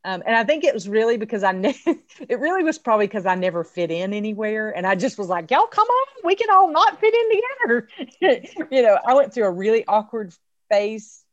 Um, 0.05 0.23
and 0.25 0.35
I 0.35 0.43
think 0.43 0.63
it 0.63 0.73
was 0.73 0.87
really 0.87 1.17
because 1.17 1.43
I, 1.43 1.51
it 2.27 2.39
really 2.39 2.63
was 2.63 2.79
probably 2.79 3.07
because 3.07 3.25
I 3.25 3.35
never 3.35 3.63
fit 3.63 3.91
in 3.91 4.13
anywhere. 4.13 4.75
And 4.75 4.87
I 4.87 4.95
just 4.95 5.17
was 5.17 5.27
like, 5.27 5.51
y'all 5.51 5.67
come 5.67 5.87
on, 5.87 6.07
we 6.23 6.35
can 6.35 6.49
all 6.49 6.71
not 6.71 6.99
fit 6.99 7.13
in 7.13 7.41
together. 7.41 8.67
you 8.71 8.81
know, 8.81 8.97
I 9.05 9.13
went 9.13 9.33
through 9.33 9.45
a 9.45 9.51
really 9.51 9.85
awkward 9.87 10.33
phase 10.69 11.23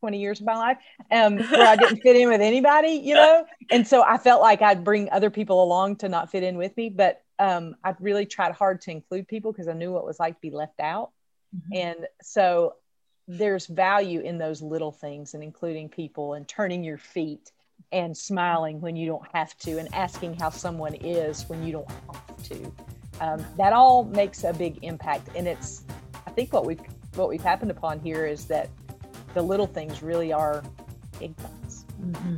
20 0.00 0.18
years 0.18 0.40
of 0.40 0.46
my 0.46 0.56
life 0.56 0.78
um, 1.10 1.38
where 1.38 1.66
I 1.66 1.76
didn't 1.76 2.00
fit 2.02 2.16
in 2.16 2.28
with 2.28 2.40
anybody, 2.40 2.90
you 2.90 3.14
know? 3.14 3.46
And 3.70 3.86
so 3.86 4.02
I 4.02 4.18
felt 4.18 4.42
like 4.42 4.62
I'd 4.62 4.84
bring 4.84 5.10
other 5.10 5.30
people 5.30 5.62
along 5.62 5.96
to 5.96 6.08
not 6.08 6.30
fit 6.30 6.42
in 6.42 6.56
with 6.56 6.76
me. 6.76 6.88
But 6.88 7.22
um, 7.38 7.76
I 7.84 7.94
really 8.00 8.26
tried 8.26 8.52
hard 8.52 8.80
to 8.82 8.90
include 8.90 9.28
people 9.28 9.52
because 9.52 9.68
I 9.68 9.72
knew 9.72 9.92
what 9.92 10.00
it 10.00 10.06
was 10.06 10.20
like 10.20 10.34
to 10.34 10.40
be 10.40 10.50
left 10.50 10.80
out. 10.80 11.10
Mm-hmm. 11.54 11.76
And 11.76 12.06
so 12.22 12.74
there's 13.28 13.66
value 13.66 14.20
in 14.20 14.38
those 14.38 14.62
little 14.62 14.92
things 14.92 15.34
and 15.34 15.42
including 15.42 15.88
people 15.88 16.34
and 16.34 16.46
turning 16.46 16.84
your 16.84 16.98
feet 16.98 17.50
and 17.92 18.16
smiling 18.16 18.80
when 18.80 18.96
you 18.96 19.06
don't 19.06 19.26
have 19.32 19.56
to 19.58 19.78
and 19.78 19.92
asking 19.94 20.34
how 20.34 20.50
someone 20.50 20.94
is 20.94 21.48
when 21.48 21.64
you 21.64 21.72
don't 21.72 21.90
have 21.90 22.42
to 22.42 22.72
um, 23.20 23.44
that 23.56 23.72
all 23.72 24.04
makes 24.04 24.44
a 24.44 24.52
big 24.52 24.78
impact 24.82 25.28
and 25.34 25.46
it's 25.46 25.84
i 26.26 26.30
think 26.30 26.52
what 26.52 26.64
we've 26.64 26.80
what 27.14 27.28
we've 27.28 27.42
happened 27.42 27.70
upon 27.70 27.98
here 28.00 28.26
is 28.26 28.46
that 28.46 28.68
the 29.36 29.42
little 29.42 29.66
things 29.66 30.02
really 30.02 30.32
are 30.32 30.64
big 31.20 31.36
things 31.36 31.84
mm-hmm. 32.00 32.36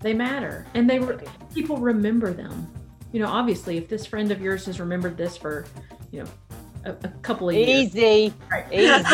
they 0.00 0.12
matter 0.12 0.66
and 0.74 0.90
they 0.90 0.98
were 0.98 1.20
people 1.54 1.76
remember 1.76 2.32
them 2.32 2.66
you 3.12 3.20
know 3.20 3.28
obviously 3.28 3.76
if 3.76 3.88
this 3.88 4.04
friend 4.04 4.32
of 4.32 4.40
yours 4.40 4.66
has 4.66 4.80
remembered 4.80 5.16
this 5.16 5.36
for 5.36 5.64
you 6.10 6.24
know 6.24 6.28
a, 6.84 6.90
a 6.90 7.08
couple 7.22 7.48
of 7.48 7.54
years 7.54 7.68
easy 7.68 8.34
right. 8.50 8.66
easy 8.72 9.04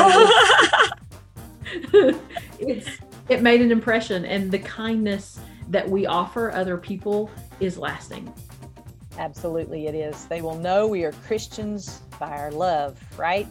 it's 2.60 2.88
it 3.28 3.42
made 3.42 3.60
an 3.60 3.70
impression 3.70 4.24
and 4.24 4.50
the 4.50 4.58
kindness 4.58 5.40
that 5.68 5.88
we 5.88 6.06
offer 6.06 6.52
other 6.52 6.76
people 6.76 7.30
is 7.60 7.78
lasting. 7.78 8.32
Absolutely, 9.18 9.86
it 9.86 9.94
is. 9.94 10.26
They 10.26 10.42
will 10.42 10.56
know 10.56 10.86
we 10.86 11.04
are 11.04 11.12
Christians 11.26 12.00
by 12.18 12.30
our 12.30 12.50
love, 12.50 12.98
right? 13.16 13.46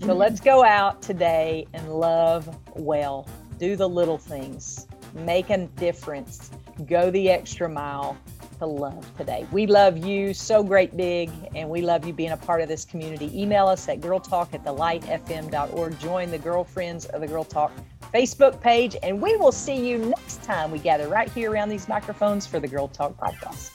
So 0.00 0.12
let's 0.12 0.40
go 0.40 0.64
out 0.64 1.00
today 1.00 1.66
and 1.72 1.88
love 1.88 2.58
well. 2.74 3.28
Do 3.58 3.76
the 3.76 3.88
little 3.88 4.18
things, 4.18 4.86
make 5.14 5.50
a 5.50 5.66
difference, 5.66 6.50
go 6.86 7.10
the 7.10 7.30
extra 7.30 7.68
mile 7.68 8.16
to 8.58 8.66
love 8.66 9.06
today. 9.16 9.46
We 9.52 9.66
love 9.66 9.96
you 9.98 10.34
so 10.34 10.62
great 10.62 10.96
big, 10.96 11.30
and 11.54 11.68
we 11.68 11.80
love 11.80 12.06
you 12.06 12.12
being 12.12 12.32
a 12.32 12.36
part 12.36 12.60
of 12.60 12.68
this 12.68 12.84
community. 12.84 13.30
Email 13.40 13.66
us 13.66 13.88
at 13.88 14.00
girltalk 14.00 14.52
at 14.54 14.64
thelightfm.org. 14.64 15.98
Join 15.98 16.30
the 16.30 16.38
girlfriends 16.38 17.06
of 17.06 17.20
the 17.20 17.26
Girl 17.26 17.44
Talk 17.44 17.72
Facebook 18.12 18.60
page, 18.60 18.96
and 19.02 19.20
we 19.20 19.36
will 19.36 19.52
see 19.52 19.88
you 19.88 19.98
next 19.98 20.42
time 20.42 20.70
we 20.70 20.78
gather 20.78 21.08
right 21.08 21.30
here 21.30 21.50
around 21.50 21.68
these 21.68 21.88
microphones 21.88 22.46
for 22.46 22.60
the 22.60 22.68
Girl 22.68 22.88
Talk 22.88 23.16
podcast. 23.16 23.70